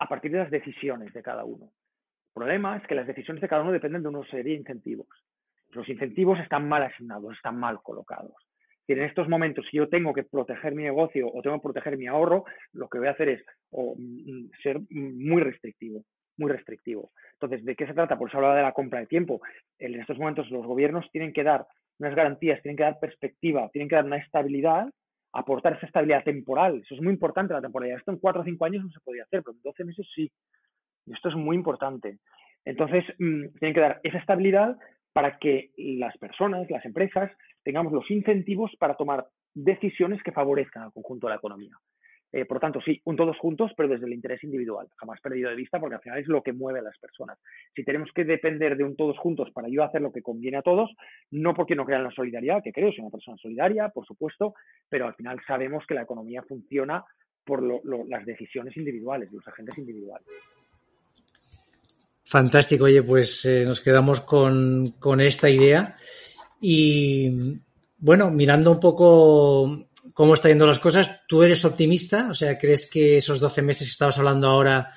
a 0.00 0.08
partir 0.08 0.32
de 0.32 0.38
las 0.38 0.50
decisiones 0.50 1.12
de 1.12 1.22
cada 1.22 1.44
uno. 1.44 1.66
El 1.66 2.34
problema 2.34 2.76
es 2.76 2.86
que 2.88 2.96
las 2.96 3.06
decisiones 3.06 3.40
de 3.40 3.48
cada 3.48 3.62
uno 3.62 3.70
dependen 3.70 4.02
de 4.02 4.08
una 4.08 4.26
serie 4.26 4.54
de 4.54 4.58
incentivos. 4.58 5.06
Los 5.74 5.88
incentivos 5.88 6.38
están 6.40 6.68
mal 6.68 6.82
asignados, 6.82 7.34
están 7.34 7.58
mal 7.58 7.80
colocados. 7.82 8.34
Y 8.86 8.92
en 8.92 9.02
estos 9.02 9.28
momentos, 9.28 9.66
si 9.70 9.78
yo 9.78 9.88
tengo 9.88 10.12
que 10.12 10.24
proteger 10.24 10.74
mi 10.74 10.82
negocio 10.82 11.26
o 11.32 11.40
tengo 11.42 11.56
que 11.56 11.62
proteger 11.62 11.96
mi 11.96 12.06
ahorro, 12.06 12.44
lo 12.72 12.88
que 12.88 12.98
voy 12.98 13.08
a 13.08 13.12
hacer 13.12 13.30
es 13.30 13.44
o, 13.70 13.94
mm, 13.96 14.50
ser 14.62 14.80
muy 14.90 15.42
restrictivo 15.42 16.04
muy 16.36 16.50
restrictivo. 16.50 17.10
Entonces, 17.34 17.64
¿de 17.64 17.76
qué 17.76 17.86
se 17.86 17.94
trata? 17.94 18.18
Por 18.18 18.28
eso 18.28 18.38
hablaba 18.38 18.56
de 18.56 18.62
la 18.62 18.72
compra 18.72 19.00
de 19.00 19.06
tiempo. 19.06 19.40
En 19.78 19.98
estos 20.00 20.18
momentos 20.18 20.50
los 20.50 20.66
gobiernos 20.66 21.08
tienen 21.10 21.32
que 21.32 21.44
dar 21.44 21.66
unas 21.98 22.14
garantías, 22.14 22.60
tienen 22.62 22.76
que 22.76 22.82
dar 22.82 22.98
perspectiva, 22.98 23.68
tienen 23.72 23.88
que 23.88 23.96
dar 23.96 24.04
una 24.04 24.16
estabilidad, 24.16 24.88
aportar 25.32 25.74
esa 25.74 25.86
estabilidad 25.86 26.24
temporal. 26.24 26.80
Eso 26.84 26.94
es 26.94 27.02
muy 27.02 27.12
importante 27.12 27.54
la 27.54 27.60
temporalidad. 27.60 27.98
Esto 27.98 28.12
en 28.12 28.18
cuatro 28.18 28.42
o 28.42 28.44
cinco 28.44 28.64
años 28.64 28.84
no 28.84 28.90
se 28.90 29.00
podía 29.00 29.24
hacer, 29.24 29.42
pero 29.42 29.56
en 29.56 29.62
12 29.62 29.84
meses 29.84 30.06
sí. 30.14 30.30
Y 31.06 31.12
esto 31.12 31.28
es 31.28 31.34
muy 31.36 31.56
importante. 31.56 32.18
Entonces, 32.64 33.04
mmm, 33.18 33.48
tienen 33.58 33.74
que 33.74 33.80
dar 33.80 34.00
esa 34.02 34.18
estabilidad 34.18 34.76
para 35.14 35.38
que 35.38 35.70
las 35.78 36.18
personas, 36.18 36.68
las 36.68 36.84
empresas, 36.84 37.30
tengamos 37.62 37.92
los 37.92 38.10
incentivos 38.10 38.72
para 38.78 38.96
tomar 38.96 39.26
decisiones 39.54 40.22
que 40.22 40.32
favorezcan 40.32 40.82
al 40.82 40.92
conjunto 40.92 41.26
de 41.26 41.30
la 41.30 41.38
economía. 41.38 41.74
Eh, 42.32 42.46
por 42.46 42.58
tanto, 42.58 42.80
sí, 42.80 43.00
un 43.04 43.14
todos 43.14 43.38
juntos, 43.38 43.70
pero 43.76 43.88
desde 43.88 44.06
el 44.06 44.12
interés 44.12 44.42
individual, 44.42 44.88
jamás 44.96 45.20
perdido 45.20 45.50
de 45.50 45.54
vista, 45.54 45.78
porque 45.78 45.94
al 45.94 46.00
final 46.00 46.18
es 46.18 46.26
lo 46.26 46.42
que 46.42 46.52
mueve 46.52 46.80
a 46.80 46.82
las 46.82 46.98
personas. 46.98 47.38
Si 47.76 47.84
tenemos 47.84 48.10
que 48.12 48.24
depender 48.24 48.76
de 48.76 48.82
un 48.82 48.96
todos 48.96 49.16
juntos 49.18 49.52
para 49.52 49.68
yo 49.68 49.84
hacer 49.84 50.02
lo 50.02 50.10
que 50.10 50.20
conviene 50.20 50.56
a 50.56 50.62
todos, 50.62 50.90
no 51.30 51.54
porque 51.54 51.76
no 51.76 51.84
crean 51.84 52.02
la 52.02 52.10
solidaridad, 52.10 52.60
que 52.60 52.72
creo, 52.72 52.90
soy 52.90 53.02
una 53.02 53.12
persona 53.12 53.36
solidaria, 53.36 53.88
por 53.90 54.04
supuesto, 54.04 54.54
pero 54.88 55.06
al 55.06 55.14
final 55.14 55.40
sabemos 55.46 55.86
que 55.86 55.94
la 55.94 56.02
economía 56.02 56.42
funciona 56.42 57.04
por 57.44 57.62
lo, 57.62 57.80
las 58.08 58.26
decisiones 58.26 58.76
individuales, 58.76 59.30
los 59.30 59.46
agentes 59.46 59.78
individuales. 59.78 60.26
Fantástico, 62.34 62.86
oye, 62.86 63.00
pues 63.00 63.44
eh, 63.44 63.62
nos 63.64 63.80
quedamos 63.80 64.20
con, 64.20 64.96
con 64.98 65.20
esta 65.20 65.48
idea. 65.48 65.94
Y 66.60 67.60
bueno, 67.98 68.28
mirando 68.32 68.72
un 68.72 68.80
poco 68.80 69.86
cómo 70.12 70.34
están 70.34 70.50
yendo 70.50 70.66
las 70.66 70.80
cosas, 70.80 71.24
¿tú 71.28 71.44
eres 71.44 71.64
optimista? 71.64 72.26
O 72.30 72.34
sea, 72.34 72.58
¿crees 72.58 72.90
que 72.90 73.18
esos 73.18 73.38
12 73.38 73.62
meses 73.62 73.86
que 73.86 73.92
estabas 73.92 74.18
hablando 74.18 74.48
ahora 74.48 74.90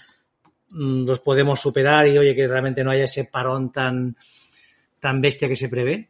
mmm, 0.71 1.06
los 1.06 1.19
podemos 1.19 1.62
superar 1.62 2.08
y 2.08 2.17
oye, 2.17 2.34
que 2.34 2.47
realmente 2.47 2.84
no 2.84 2.89
haya 2.89 3.04
ese 3.04 3.26
parón 3.26 3.71
tan, 3.71 4.15
tan 5.00 5.21
bestia 5.21 5.47
que 5.47 5.56
se 5.56 5.69
prevé? 5.69 6.10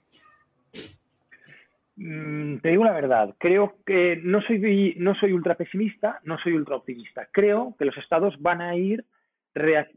Mm, 1.98 2.60
te 2.60 2.70
digo 2.70 2.86
la 2.86 2.94
verdad, 2.94 3.36
creo 3.38 3.76
que 3.86 4.18
no 4.24 4.42
soy, 4.44 4.96
no 4.98 5.14
soy 5.14 5.34
ultra 5.34 5.56
pesimista, 5.56 6.22
no 6.24 6.38
soy 6.40 6.54
ultra 6.54 6.78
optimista. 6.78 7.28
Creo 7.34 7.76
que 7.78 7.84
los 7.84 7.98
estados 7.98 8.42
van 8.42 8.62
a 8.62 8.78
ir 8.78 9.04
reac 9.58 9.90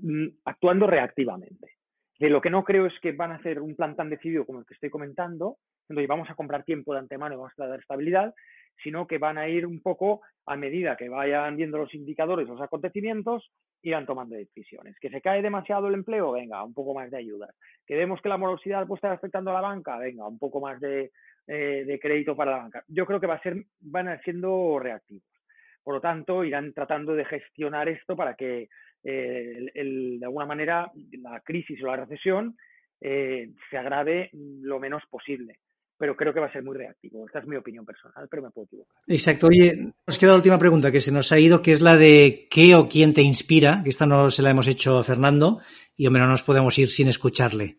actuando 0.45 0.87
reactivamente. 0.87 1.77
De 2.19 2.29
lo 2.29 2.41
que 2.41 2.51
no 2.51 2.65
creo 2.65 2.87
es 2.87 2.93
que 3.01 3.13
van 3.13 3.33
a 3.33 3.37
hacer 3.37 3.61
un 3.61 3.75
plan 3.75 3.97
tan 3.97 4.11
decidido 4.11 4.45
como 4.45 4.61
el 4.61 4.67
que 4.67 4.75
estoy 4.75 4.91
comentando, 4.91 5.57
donde 5.89 6.07
vamos 6.07 6.29
a 6.29 6.35
comprar 6.35 6.65
tiempo 6.65 6.93
de 6.93 7.01
antemano 7.01 7.35
y 7.35 7.39
vamos 7.39 7.53
a 7.59 7.67
dar 7.67 7.81
estabilidad, 7.81 8.35
sino 8.83 9.07
que 9.07 9.19
van 9.19 9.39
a 9.39 9.49
ir 9.49 9.67
un 9.67 9.81
poco 9.81 10.21
a 10.47 10.57
medida 10.57 10.97
que 10.97 11.09
vayan 11.09 11.57
viendo 11.57 11.79
los 11.79 11.95
indicadores, 11.95 12.49
los 12.49 12.61
acontecimientos, 12.61 13.51
irán 13.83 14.07
tomando 14.07 14.37
decisiones. 14.37 14.97
Que 15.01 15.11
se 15.11 15.21
cae 15.21 15.43
demasiado 15.43 15.89
el 15.89 15.95
empleo, 15.95 16.33
venga, 16.33 16.63
un 16.65 16.75
poco 16.75 16.95
más 16.95 17.11
de 17.11 17.19
ayuda. 17.19 17.49
Que 17.87 17.97
vemos 17.97 18.21
que 18.21 18.29
la 18.29 18.37
morosidad 18.37 18.87
puede 18.87 18.99
estar 18.99 19.13
afectando 19.13 19.51
a 19.51 19.55
la 19.55 19.61
banca, 19.61 19.97
venga, 19.99 20.27
un 20.27 20.39
poco 20.39 20.61
más 20.61 20.81
de, 20.81 21.11
eh, 21.47 21.85
de 21.87 22.01
crédito 22.01 22.37
para 22.37 22.53
la 22.53 22.59
banca. 22.59 22.85
Yo 22.89 23.07
creo 23.07 23.21
que 23.21 23.27
va 23.27 23.35
a 23.35 23.43
ser, 23.43 23.65
van 23.81 24.09
a 24.09 24.21
siendo 24.23 24.79
reactivos. 24.79 25.40
Por 25.83 25.95
lo 25.95 26.01
tanto, 26.01 26.45
irán 26.45 26.73
tratando 26.73 27.15
de 27.15 27.25
gestionar 27.25 27.89
esto 27.89 28.17
para 28.17 28.35
que, 28.35 28.69
eh, 29.05 29.55
el, 29.57 29.71
el, 29.75 30.21
de 30.21 30.27
alguna 30.27 30.47
manera, 30.47 30.91
la 31.23 31.41
crisis 31.41 31.83
o 31.83 31.87
la 31.87 31.97
recesión 31.97 32.57
eh, 33.01 33.51
se 33.71 33.79
agrave 33.79 34.31
lo 34.33 34.79
menos 34.79 35.03
posible 35.09 35.59
pero 36.01 36.17
creo 36.17 36.33
que 36.33 36.41
va 36.41 36.47
a 36.47 36.53
ser 36.53 36.63
muy 36.63 36.75
reactivo. 36.79 37.27
Esta 37.27 37.41
es 37.41 37.47
mi 37.47 37.57
opinión 37.57 37.85
personal, 37.85 38.27
pero 38.31 38.43
me 38.43 38.51
puedo 38.51 38.65
equivocar. 38.65 38.97
Exacto. 39.07 39.49
Oye, 39.49 39.93
nos 40.07 40.19
queda 40.19 40.31
la 40.31 40.37
última 40.37 40.59
pregunta 40.59 40.91
que 40.91 41.03
se 41.03 41.13
nos 41.13 41.31
ha 41.31 41.39
ido, 41.39 41.61
que 41.61 41.73
es 41.73 41.83
la 41.83 41.99
de 41.99 42.49
qué 42.51 42.75
o 42.75 42.89
quién 42.89 43.13
te 43.13 43.21
inspira, 43.21 43.83
que 43.85 43.91
esta 43.91 44.07
no 44.07 44.31
se 44.31 44.43
la 44.43 44.49
hemos 44.49 44.67
hecho 44.67 44.97
a 44.97 45.05
Fernando 45.05 45.61
y 45.95 46.07
hombre, 46.07 46.23
no 46.23 46.29
nos 46.29 46.43
podemos 46.43 46.79
ir 46.79 46.89
sin 46.89 47.09
escucharle. 47.09 47.77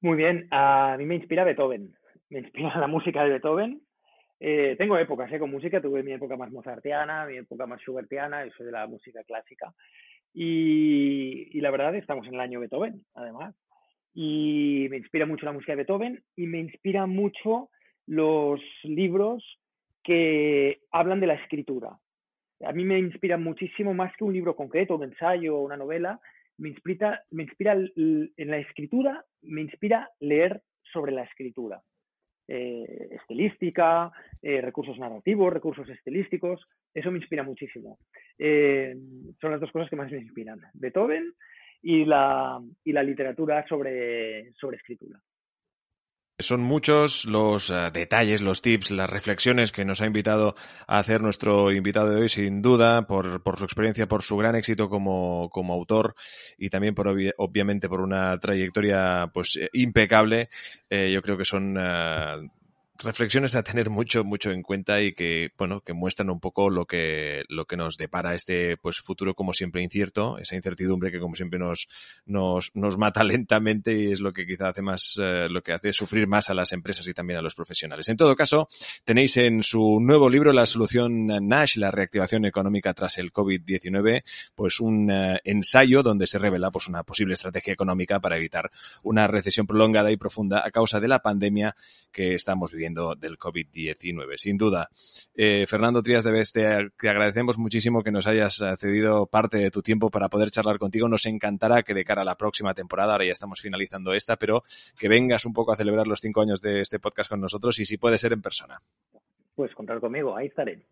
Muy 0.00 0.16
bien, 0.16 0.48
a 0.50 0.96
mí 0.98 1.06
me 1.06 1.14
inspira 1.14 1.44
Beethoven, 1.44 1.94
me 2.28 2.40
inspira 2.40 2.76
la 2.80 2.88
música 2.88 3.22
de 3.22 3.30
Beethoven. 3.30 3.80
Eh, 4.40 4.74
tengo 4.76 4.98
épocas 4.98 5.32
¿eh? 5.32 5.38
con 5.38 5.50
música, 5.50 5.80
tuve 5.80 6.02
mi 6.02 6.12
época 6.12 6.36
más 6.36 6.50
mozartiana, 6.50 7.26
mi 7.26 7.36
época 7.36 7.66
más 7.66 7.80
schubertiana, 7.80 8.44
eso 8.44 8.64
de 8.64 8.72
la 8.72 8.86
música 8.86 9.22
clásica. 9.24 9.72
Y, 10.32 11.56
y 11.56 11.60
la 11.60 11.70
verdad, 11.70 11.94
estamos 11.94 12.26
en 12.26 12.34
el 12.34 12.40
año 12.40 12.60
Beethoven, 12.60 13.04
además 13.14 13.54
y 14.14 14.86
me 14.90 14.98
inspira 14.98 15.26
mucho 15.26 15.44
la 15.44 15.52
música 15.52 15.72
de 15.72 15.76
Beethoven 15.76 16.22
y 16.36 16.46
me 16.46 16.60
inspira 16.60 17.06
mucho 17.06 17.70
los 18.06 18.60
libros 18.84 19.58
que 20.04 20.82
hablan 20.92 21.20
de 21.20 21.26
la 21.26 21.34
escritura. 21.34 21.98
A 22.64 22.72
mí 22.72 22.84
me 22.84 22.98
inspira 22.98 23.36
muchísimo 23.36 23.92
más 23.92 24.16
que 24.16 24.24
un 24.24 24.32
libro 24.32 24.54
concreto, 24.54 24.94
un 24.94 25.04
ensayo 25.04 25.58
una 25.58 25.76
novela, 25.76 26.20
me 26.56 26.68
inspira, 26.68 27.24
me 27.30 27.42
inspira 27.42 27.72
en 27.74 28.30
la 28.36 28.58
escritura, 28.58 29.24
me 29.42 29.62
inspira 29.62 30.08
leer 30.20 30.62
sobre 30.92 31.10
la 31.10 31.24
escritura. 31.24 31.82
Eh, 32.46 33.08
estilística, 33.12 34.12
eh, 34.42 34.60
recursos 34.60 34.98
narrativos, 34.98 35.50
recursos 35.50 35.88
estilísticos, 35.88 36.60
eso 36.92 37.10
me 37.10 37.18
inspira 37.18 37.42
muchísimo. 37.42 37.98
Eh, 38.38 38.94
son 39.40 39.50
las 39.50 39.60
dos 39.60 39.72
cosas 39.72 39.88
que 39.88 39.96
más 39.96 40.10
me 40.12 40.18
inspiran. 40.18 40.60
Beethoven 40.74 41.32
y 41.82 42.04
la, 42.04 42.60
y 42.84 42.92
la 42.92 43.02
literatura 43.02 43.66
sobre, 43.66 44.52
sobre 44.54 44.76
escritura. 44.76 45.18
Son 46.40 46.60
muchos 46.62 47.26
los 47.26 47.70
uh, 47.70 47.92
detalles, 47.92 48.40
los 48.40 48.60
tips, 48.60 48.90
las 48.90 49.08
reflexiones 49.08 49.70
que 49.70 49.84
nos 49.84 50.00
ha 50.00 50.06
invitado 50.06 50.56
a 50.88 50.98
hacer 50.98 51.20
nuestro 51.20 51.70
invitado 51.70 52.10
de 52.10 52.22
hoy, 52.22 52.28
sin 52.28 52.60
duda, 52.60 53.06
por, 53.06 53.40
su 53.56 53.64
experiencia, 53.64 54.08
por 54.08 54.24
su 54.24 54.36
gran 54.36 54.56
éxito 54.56 54.88
como, 54.88 55.48
autor 55.70 56.16
y 56.58 56.70
también, 56.70 56.96
por, 56.96 57.06
obviamente, 57.38 57.88
por 57.88 58.00
una 58.00 58.36
trayectoria 58.40 59.30
pues 59.32 59.60
impecable. 59.72 60.48
Eh, 60.90 61.12
yo 61.12 61.22
creo 61.22 61.38
que 61.38 61.44
son 61.44 61.78
reflexiones 62.98 63.54
a 63.56 63.62
tener 63.62 63.90
mucho, 63.90 64.22
mucho 64.22 64.50
en 64.50 64.62
cuenta 64.62 65.02
y 65.02 65.12
que, 65.12 65.50
bueno, 65.58 65.80
que 65.80 65.92
muestran 65.92 66.30
un 66.30 66.38
poco 66.38 66.70
lo 66.70 66.86
que, 66.86 67.44
lo 67.48 67.66
que 67.66 67.76
nos 67.76 67.96
depara 67.96 68.34
este, 68.34 68.76
pues, 68.76 69.00
futuro 69.00 69.34
como 69.34 69.52
siempre 69.52 69.82
incierto, 69.82 70.38
esa 70.38 70.54
incertidumbre 70.54 71.10
que 71.10 71.18
como 71.18 71.34
siempre 71.34 71.58
nos, 71.58 71.88
nos, 72.24 72.70
nos 72.74 72.96
mata 72.96 73.24
lentamente 73.24 73.98
y 73.98 74.12
es 74.12 74.20
lo 74.20 74.32
que 74.32 74.46
quizá 74.46 74.68
hace 74.68 74.82
más, 74.82 75.18
eh, 75.20 75.48
lo 75.50 75.62
que 75.62 75.72
hace 75.72 75.92
sufrir 75.92 76.28
más 76.28 76.50
a 76.50 76.54
las 76.54 76.72
empresas 76.72 77.06
y 77.08 77.14
también 77.14 77.38
a 77.38 77.42
los 77.42 77.54
profesionales. 77.54 78.08
En 78.08 78.16
todo 78.16 78.36
caso, 78.36 78.68
tenéis 79.04 79.36
en 79.38 79.62
su 79.62 79.98
nuevo 80.00 80.30
libro, 80.30 80.52
La 80.52 80.66
solución 80.66 81.26
Nash, 81.26 81.76
la 81.76 81.90
reactivación 81.90 82.44
económica 82.44 82.94
tras 82.94 83.18
el 83.18 83.32
COVID-19, 83.32 84.22
pues 84.54 84.78
un 84.78 85.10
uh, 85.10 85.36
ensayo 85.42 86.02
donde 86.02 86.26
se 86.26 86.38
revela, 86.38 86.70
pues, 86.70 86.88
una 86.88 87.02
posible 87.02 87.34
estrategia 87.34 87.72
económica 87.72 88.20
para 88.20 88.36
evitar 88.36 88.70
una 89.02 89.26
recesión 89.26 89.66
prolongada 89.66 90.12
y 90.12 90.16
profunda 90.16 90.62
a 90.64 90.70
causa 90.70 91.00
de 91.00 91.08
la 91.08 91.20
pandemia 91.20 91.74
que 92.12 92.34
estamos 92.34 92.70
viviendo 92.70 92.83
viviendo 92.84 93.14
del 93.14 93.38
COVID-19. 93.38 94.36
Sin 94.36 94.56
duda. 94.58 94.88
Eh, 95.34 95.66
Fernando 95.66 96.02
Trías 96.02 96.24
de 96.24 96.32
Beste, 96.32 96.90
te 96.98 97.08
agradecemos 97.08 97.56
muchísimo 97.58 98.02
que 98.02 98.10
nos 98.10 98.26
hayas 98.26 98.62
cedido 98.78 99.26
parte 99.26 99.56
de 99.56 99.70
tu 99.70 99.80
tiempo 99.80 100.10
para 100.10 100.28
poder 100.28 100.50
charlar 100.50 100.78
contigo. 100.78 101.08
Nos 101.08 101.26
encantará 101.26 101.82
que 101.82 101.94
de 101.94 102.04
cara 102.04 102.22
a 102.22 102.24
la 102.24 102.36
próxima 102.36 102.74
temporada, 102.74 103.12
ahora 103.12 103.24
ya 103.24 103.32
estamos 103.32 103.60
finalizando 103.60 104.12
esta, 104.12 104.36
pero 104.36 104.62
que 104.98 105.08
vengas 105.08 105.46
un 105.46 105.54
poco 105.54 105.72
a 105.72 105.76
celebrar 105.76 106.06
los 106.06 106.20
cinco 106.20 106.42
años 106.42 106.60
de 106.60 106.80
este 106.80 106.98
podcast 106.98 107.30
con 107.30 107.40
nosotros 107.40 107.78
y 107.78 107.86
si 107.86 107.96
puede 107.96 108.18
ser 108.18 108.32
en 108.32 108.42
persona. 108.42 108.82
Pues 109.54 109.74
contar 109.74 110.00
conmigo, 110.00 110.36
ahí 110.36 110.48
estaré. 110.48 110.84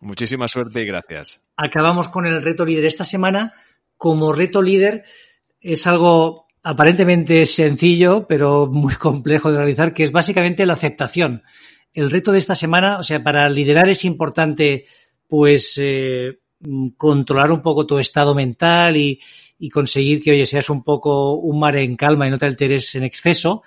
Muchísima 0.00 0.48
suerte 0.48 0.82
y 0.82 0.86
gracias. 0.86 1.40
Acabamos 1.56 2.08
con 2.08 2.26
el 2.26 2.42
reto 2.42 2.64
líder 2.64 2.86
esta 2.86 3.04
semana. 3.04 3.54
Como 3.96 4.32
reto 4.32 4.60
líder 4.60 5.04
es 5.60 5.86
algo 5.86 6.45
aparentemente 6.66 7.46
sencillo, 7.46 8.26
pero 8.26 8.66
muy 8.66 8.94
complejo 8.96 9.52
de 9.52 9.58
realizar, 9.58 9.94
que 9.94 10.02
es 10.02 10.10
básicamente 10.10 10.66
la 10.66 10.72
aceptación. 10.72 11.44
El 11.94 12.10
reto 12.10 12.32
de 12.32 12.38
esta 12.38 12.56
semana, 12.56 12.98
o 12.98 13.04
sea, 13.04 13.22
para 13.22 13.48
liderar 13.48 13.88
es 13.88 14.04
importante, 14.04 14.86
pues, 15.28 15.78
eh, 15.80 16.40
controlar 16.96 17.52
un 17.52 17.62
poco 17.62 17.86
tu 17.86 18.00
estado 18.00 18.34
mental 18.34 18.96
y, 18.96 19.20
y 19.60 19.70
conseguir 19.70 20.20
que, 20.20 20.32
oye, 20.32 20.44
seas 20.44 20.68
un 20.68 20.82
poco 20.82 21.34
un 21.34 21.60
mar 21.60 21.76
en 21.76 21.94
calma 21.94 22.26
y 22.26 22.30
no 22.32 22.38
te 22.38 22.46
alteres 22.46 22.96
en 22.96 23.04
exceso. 23.04 23.62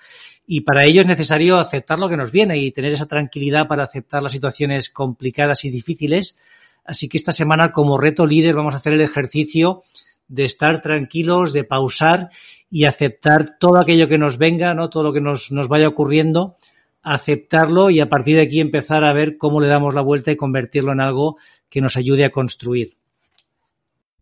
Y 0.45 0.61
para 0.61 0.83
ello 0.83 0.99
es 0.99 1.07
necesario 1.07 1.57
aceptar 1.57 1.99
lo 1.99 2.09
que 2.09 2.17
nos 2.17 2.31
viene 2.31 2.57
y 2.57 2.71
tener 2.71 2.91
esa 2.91 3.05
tranquilidad 3.05 3.69
para 3.69 3.85
aceptar 3.85 4.21
las 4.21 4.33
situaciones 4.33 4.89
complicadas 4.89 5.63
y 5.63 5.69
difíciles. 5.69 6.37
Así 6.83 7.07
que 7.07 7.15
esta 7.15 7.31
semana, 7.31 7.71
como 7.71 7.97
reto 7.97 8.25
líder, 8.25 8.55
vamos 8.55 8.73
a 8.73 8.77
hacer 8.77 8.91
el 8.91 9.01
ejercicio 9.01 9.83
de 10.29 10.45
estar 10.45 10.81
tranquilos, 10.81 11.51
de 11.51 11.65
pausar 11.65 12.29
y 12.71 12.85
aceptar 12.85 13.57
todo 13.59 13.77
aquello 13.79 14.07
que 14.07 14.17
nos 14.17 14.37
venga, 14.37 14.73
¿no? 14.73 14.89
Todo 14.89 15.03
lo 15.03 15.13
que 15.13 15.21
nos, 15.21 15.51
nos 15.51 15.67
vaya 15.67 15.87
ocurriendo, 15.87 16.55
aceptarlo 17.03 17.89
y 17.89 17.99
a 17.99 18.09
partir 18.09 18.37
de 18.37 18.43
aquí 18.43 18.61
empezar 18.61 19.03
a 19.03 19.13
ver 19.13 19.37
cómo 19.37 19.59
le 19.59 19.67
damos 19.67 19.93
la 19.93 20.01
vuelta 20.01 20.31
y 20.31 20.37
convertirlo 20.37 20.91
en 20.93 21.01
algo 21.01 21.37
que 21.69 21.81
nos 21.81 21.97
ayude 21.97 22.25
a 22.25 22.31
construir. 22.31 22.98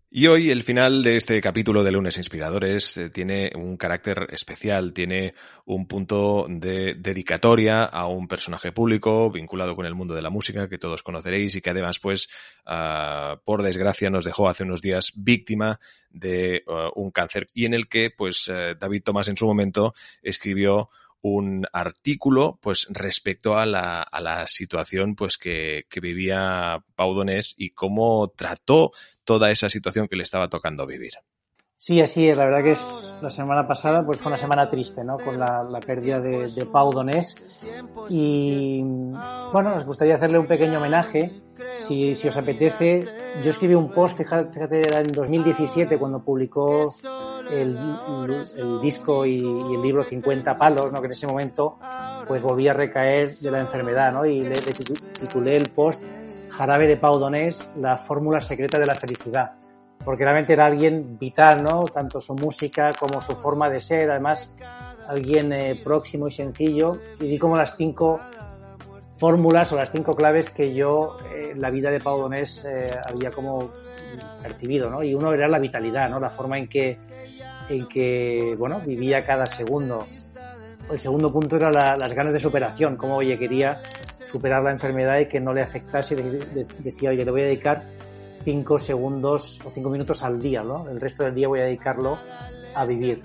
Y 0.09 0.27
hoy 0.27 0.51
el 0.51 0.63
final 0.63 1.03
de 1.03 1.17
este 1.17 1.41
capítulo 1.41 1.83
de 1.83 1.91
Lunes 1.91 2.17
Inspiradores 2.17 2.95
eh, 2.95 3.09
tiene 3.09 3.51
un 3.55 3.75
carácter 3.75 4.27
especial, 4.29 4.93
tiene 4.93 5.33
un 5.65 5.85
punto 5.85 6.45
de 6.47 6.95
dedicatoria 6.95 7.83
a 7.83 8.07
un 8.07 8.29
personaje 8.29 8.71
público 8.71 9.29
vinculado 9.29 9.75
con 9.75 9.85
el 9.85 9.95
mundo 9.95 10.15
de 10.15 10.21
la 10.21 10.29
música 10.29 10.69
que 10.69 10.77
todos 10.77 11.03
conoceréis 11.03 11.55
y 11.55 11.61
que 11.61 11.71
además 11.71 11.99
pues 11.99 12.29
uh, 12.65 13.37
por 13.43 13.63
desgracia 13.63 14.09
nos 14.09 14.23
dejó 14.23 14.47
hace 14.47 14.63
unos 14.63 14.81
días 14.81 15.11
víctima 15.13 15.77
de 16.09 16.63
uh, 16.67 16.89
un 16.95 17.11
cáncer 17.11 17.47
y 17.53 17.65
en 17.65 17.73
el 17.73 17.89
que 17.89 18.09
pues 18.09 18.47
uh, 18.47 18.77
David 18.79 19.03
Tomás 19.03 19.27
en 19.27 19.35
su 19.35 19.45
momento 19.45 19.93
escribió 20.21 20.89
un 21.21 21.65
artículo 21.73 22.59
pues 22.61 22.87
respecto 22.89 23.57
a 23.57 23.65
la, 23.65 24.01
a 24.01 24.21
la 24.21 24.47
situación 24.47 25.15
pues 25.15 25.37
que, 25.37 25.85
que 25.89 25.99
vivía 25.99 26.83
Pau 26.95 27.13
Donés 27.13 27.55
y 27.57 27.71
cómo 27.71 28.29
trató 28.35 28.91
toda 29.23 29.49
esa 29.51 29.69
situación 29.69 30.07
que 30.07 30.15
le 30.15 30.23
estaba 30.23 30.49
tocando 30.49 30.85
vivir. 30.85 31.13
Sí, 31.79 32.01
así 32.01 32.27
es. 32.27 32.35
La 32.35 32.45
verdad 32.45 32.63
que 32.63 32.71
es 32.71 33.13
la 33.21 33.29
semana 33.29 33.67
pasada 33.67 34.03
pues 34.03 34.17
fue 34.17 34.31
una 34.31 34.37
semana 34.37 34.67
triste, 34.67 35.03
¿no? 35.03 35.17
Con 35.19 35.39
la, 35.39 35.63
la 35.63 35.79
pérdida 35.79 36.19
de, 36.19 36.51
de, 36.51 36.65
Pau 36.65 36.91
Donés. 36.91 37.35
Y 38.09 38.81
bueno, 38.81 39.69
nos 39.69 39.85
gustaría 39.85 40.15
hacerle 40.15 40.39
un 40.39 40.47
pequeño 40.47 40.79
homenaje. 40.79 41.31
Si, 41.77 42.15
si 42.15 42.27
os 42.27 42.35
apetece, 42.35 43.05
yo 43.43 43.49
escribí 43.49 43.75
un 43.75 43.91
post, 43.91 44.17
fíjate, 44.17 44.51
fíjate 44.51 44.79
era 44.81 44.99
en 44.99 45.07
2017 45.07 45.97
cuando 45.97 46.19
publicó 46.23 46.93
el, 47.49 47.77
el 48.57 48.81
disco 48.81 49.25
y, 49.25 49.37
y, 49.39 49.75
el 49.75 49.81
libro 49.81 50.03
50 50.03 50.57
palos, 50.57 50.91
¿no? 50.91 50.99
Que 50.99 51.05
en 51.05 51.11
ese 51.13 51.27
momento 51.27 51.77
pues 52.27 52.41
volví 52.41 52.67
a 52.67 52.73
recaer 52.73 53.37
de 53.37 53.51
la 53.51 53.59
enfermedad, 53.59 54.11
¿no? 54.11 54.25
Y 54.25 54.41
le, 54.41 54.49
le 54.49 54.73
titulé 55.19 55.55
el 55.55 55.69
post 55.69 56.01
Jarabe 56.49 56.87
de 56.87 56.97
Pau 56.97 57.19
Donés, 57.19 57.71
la 57.77 57.97
fórmula 57.97 58.41
secreta 58.41 58.79
de 58.79 58.85
la 58.85 58.95
felicidad. 58.95 59.53
Porque 60.03 60.23
realmente 60.23 60.53
era 60.53 60.65
alguien 60.65 61.17
vital, 61.17 61.63
¿no? 61.63 61.83
Tanto 61.83 62.19
su 62.19 62.33
música 62.33 62.91
como 62.99 63.21
su 63.21 63.33
forma 63.35 63.69
de 63.69 63.79
ser, 63.79 64.09
además 64.09 64.55
alguien 65.07 65.51
eh, 65.53 65.79
próximo 65.83 66.27
y 66.27 66.31
sencillo. 66.31 66.93
Y 67.19 67.27
di 67.27 67.37
como 67.37 67.57
las 67.57 67.75
cinco 67.75 68.19
fórmulas 69.17 69.71
o 69.73 69.75
las 69.75 69.91
cinco 69.91 70.13
claves 70.13 70.49
que 70.49 70.73
yo 70.73 71.17
eh, 71.33 71.53
la 71.55 71.69
vida 71.69 71.89
de 71.89 71.99
Pau 71.99 72.21
Donés 72.21 72.63
eh, 72.65 72.87
había 73.07 73.31
como 73.31 73.71
percibido, 74.41 74.89
¿no? 74.89 75.03
Y 75.03 75.13
uno 75.13 75.33
era 75.33 75.47
la 75.47 75.59
vitalidad, 75.59 76.09
¿no? 76.09 76.19
La 76.19 76.29
forma 76.29 76.57
en 76.57 76.67
que, 76.67 76.97
en 77.69 77.87
que 77.87 78.55
bueno, 78.57 78.79
vivía 78.85 79.25
cada 79.25 79.45
segundo. 79.45 80.05
El 80.89 80.99
segundo 80.99 81.29
punto 81.31 81.57
era 81.57 81.71
la, 81.71 81.95
las 81.95 82.13
ganas 82.13 82.31
de 82.31 82.39
superación, 82.39 82.95
como, 82.95 83.17
oye, 83.17 83.37
quería 83.37 83.81
superar 84.25 84.63
la 84.63 84.71
enfermedad 84.71 85.19
y 85.19 85.27
que 85.27 85.39
no 85.39 85.53
le 85.53 85.61
afectase. 85.61 86.15
Decía, 86.15 87.09
oye, 87.09 87.25
le 87.25 87.31
voy 87.31 87.41
a 87.41 87.45
dedicar 87.45 87.83
cinco 88.43 88.79
segundos 88.79 89.59
o 89.65 89.69
cinco 89.69 89.89
minutos 89.89 90.23
al 90.23 90.41
día, 90.41 90.63
¿no? 90.63 90.89
El 90.89 91.01
resto 91.01 91.23
del 91.23 91.35
día 91.35 91.47
voy 91.47 91.59
a 91.59 91.63
dedicarlo 91.63 92.17
a 92.73 92.85
vivir. 92.85 93.19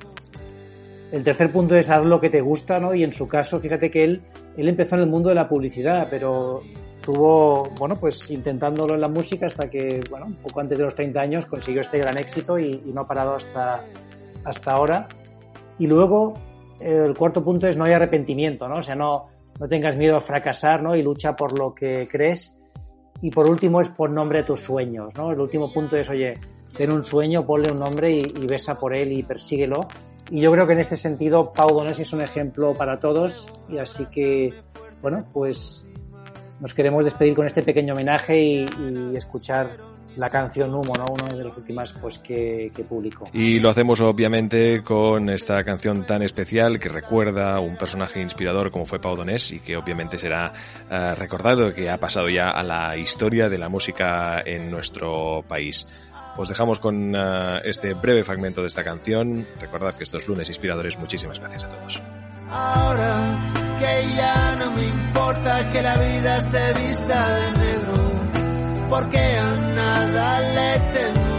El 1.13 1.23
tercer 1.23 1.53
punto 1.53 1.77
es 1.77 1.91
haz 1.91 2.05
lo 2.05 2.21
que 2.21 2.31
te 2.31 2.41
gusta, 2.41 2.81
¿no? 2.81 2.95
Y 2.95 3.05
en 3.05 3.13
su 3.13 3.29
caso, 3.29 3.61
fíjate 3.61 3.91
que 3.91 4.03
él, 4.03 4.23
él 4.57 4.69
empezó 4.69 4.97
en 4.97 5.03
el 5.03 5.07
mundo 5.09 5.29
de 5.29 5.35
la 5.35 5.49
publicidad, 5.49 6.09
pero 6.11 6.63
tuvo, 7.03 7.71
bueno, 7.79 7.97
pues 7.97 8.31
intentándolo 8.31 8.95
en 8.95 9.01
la 9.01 9.09
música 9.09 9.47
hasta 9.47 9.69
que, 9.69 10.01
bueno, 10.11 10.27
un 10.27 10.35
poco 10.35 10.61
antes 10.61 10.79
de 10.79 10.85
los 10.85 10.95
30 10.95 11.21
años 11.21 11.47
consiguió 11.47 11.81
este 11.81 11.99
gran 11.99 12.19
éxito 12.19 12.59
y, 12.59 12.81
no 12.95 13.03
ha 13.03 13.07
parado 13.07 13.35
hasta, 13.35 13.81
hasta 14.45 14.73
ahora. 14.73 15.09
Y 15.79 15.87
luego, 15.87 16.35
el 16.81 17.15
cuarto 17.15 17.45
punto 17.45 17.67
es 17.67 17.77
no 17.77 17.85
hay 17.85 17.93
arrepentimiento, 17.93 18.69
¿no? 18.69 18.77
O 18.77 18.83
sea, 18.83 18.95
no, 18.95 19.27
no 19.59 19.69
tengas 19.69 19.97
miedo 19.97 20.17
a 20.17 20.21
fracasar, 20.21 20.83
¿no? 20.83 20.95
Y 20.97 21.03
lucha 21.03 21.35
por 21.35 21.59
lo 21.59 21.75
que 21.75 22.09
crees. 22.09 22.61
Y 23.21 23.31
por 23.31 23.49
último 23.49 23.81
es 23.81 23.89
pon 23.89 24.15
nombre 24.15 24.41
a 24.41 24.45
tus 24.45 24.61
sueños, 24.61 25.15
¿no? 25.17 25.33
El 25.33 25.41
último 25.41 25.73
punto 25.73 25.97
es, 25.97 26.09
oye, 26.11 26.35
ten 26.77 26.93
un 26.93 27.05
sueño, 27.05 27.47
ponle 27.47 27.71
un 27.71 27.79
nombre 27.79 28.11
y, 28.11 28.19
y 28.19 28.47
besa 28.47 28.79
por 28.79 28.95
él 28.95 29.13
y 29.13 29.23
persíguelo. 29.23 29.81
Y 30.33 30.41
yo 30.41 30.51
creo 30.51 30.67
que 30.67 30.73
en 30.73 30.81
este 30.81 30.97
sentido 30.97 31.53
Pau 31.53 31.69
Donés 31.77 32.01
es 32.01 32.11
un 32.15 32.23
ejemplo 32.23 32.73
para 32.73 32.99
todos 32.99 33.53
y 33.69 33.77
así 33.77 34.07
que, 34.07 34.55
bueno, 35.03 35.27
pues 35.31 35.87
nos 36.59 36.73
queremos 36.73 37.05
despedir 37.05 37.35
con 37.35 37.45
este 37.45 37.63
pequeño 37.63 37.93
homenaje 37.93 38.41
y, 38.41 38.65
escuchar 39.15 39.77
la 40.17 40.31
canción 40.31 40.71
Humo, 40.71 40.95
¿no? 40.97 41.05
Una 41.13 41.37
de 41.37 41.45
las 41.45 41.55
últimas 41.59 41.93
pues 41.93 42.17
que, 42.17 42.73
que 42.75 42.83
publicó. 42.83 43.27
Y 43.35 43.61
lo 43.61 43.69
hacemos 43.69 44.01
obviamente 44.01 44.83
con 44.83 45.29
esta 45.29 45.63
canción 45.65 46.07
tan 46.07 46.23
especial 46.23 46.81
que 46.81 46.89
recuerda 46.89 47.61
un 47.61 47.77
personaje 47.77 48.23
inspirador 48.23 48.71
como 48.71 48.87
fue 48.87 49.03
Pau 49.03 49.15
Donés 49.15 49.53
y 49.53 49.61
que 49.61 49.77
obviamente 49.77 50.17
será 50.17 50.51
uh, 50.91 51.15
recordado 51.15 51.75
que 51.75 51.91
ha 51.91 51.99
pasado 51.99 52.31
ya 52.31 52.49
a 52.49 52.63
la 52.63 52.97
historia 52.97 53.51
de 53.51 53.59
la 53.59 53.69
música 53.69 54.41
en 54.41 54.71
nuestro 54.71 55.45
país. 55.47 55.87
Os 56.37 56.49
dejamos 56.49 56.79
con 56.79 57.15
uh, 57.15 57.59
este 57.65 57.95
breve 57.95 58.25
fragmento 58.25 58.63
de 58.63 58.69
esta 58.69 58.83
canción. 58.83 59.47
Recordad 59.61 59.95
que 59.95 60.05
estos 60.05 60.27
lunes 60.29 60.49
inspiradores, 60.49 60.99
muchísimas 60.99 61.39
gracias 61.39 61.65
a 61.65 61.69
todos. 61.69 62.03
Ahora 62.51 63.53
que 63.79 64.15
ya 64.15 64.57
no 64.57 64.71
me 64.71 64.85
importa 64.85 65.71
que 65.71 65.83
la 65.83 65.97
vida 65.99 66.41
se 66.41 66.73
vista 66.75 67.35
de 67.35 67.59
negro 67.59 68.13
porque 68.89 69.19
a 69.19 69.55
nada 69.75 70.41
le 70.41 70.81
tengo 70.93 71.32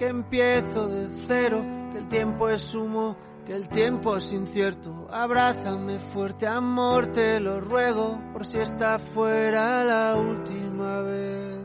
que 0.00 0.06
empiezo 0.06 0.88
de 0.88 1.08
cero, 1.26 1.62
que 1.92 1.98
el 1.98 2.08
tiempo 2.08 2.48
es 2.48 2.74
humo, 2.74 3.18
que 3.44 3.54
el 3.54 3.68
tiempo 3.68 4.16
es 4.16 4.32
incierto, 4.32 5.06
abrázame 5.10 5.98
fuerte, 5.98 6.46
amor, 6.46 7.08
te 7.08 7.38
lo 7.38 7.60
ruego, 7.60 8.18
por 8.32 8.46
si 8.46 8.56
esta 8.56 8.98
fuera 8.98 9.84
la 9.84 10.16
última 10.16 11.02
vez. 11.02 11.59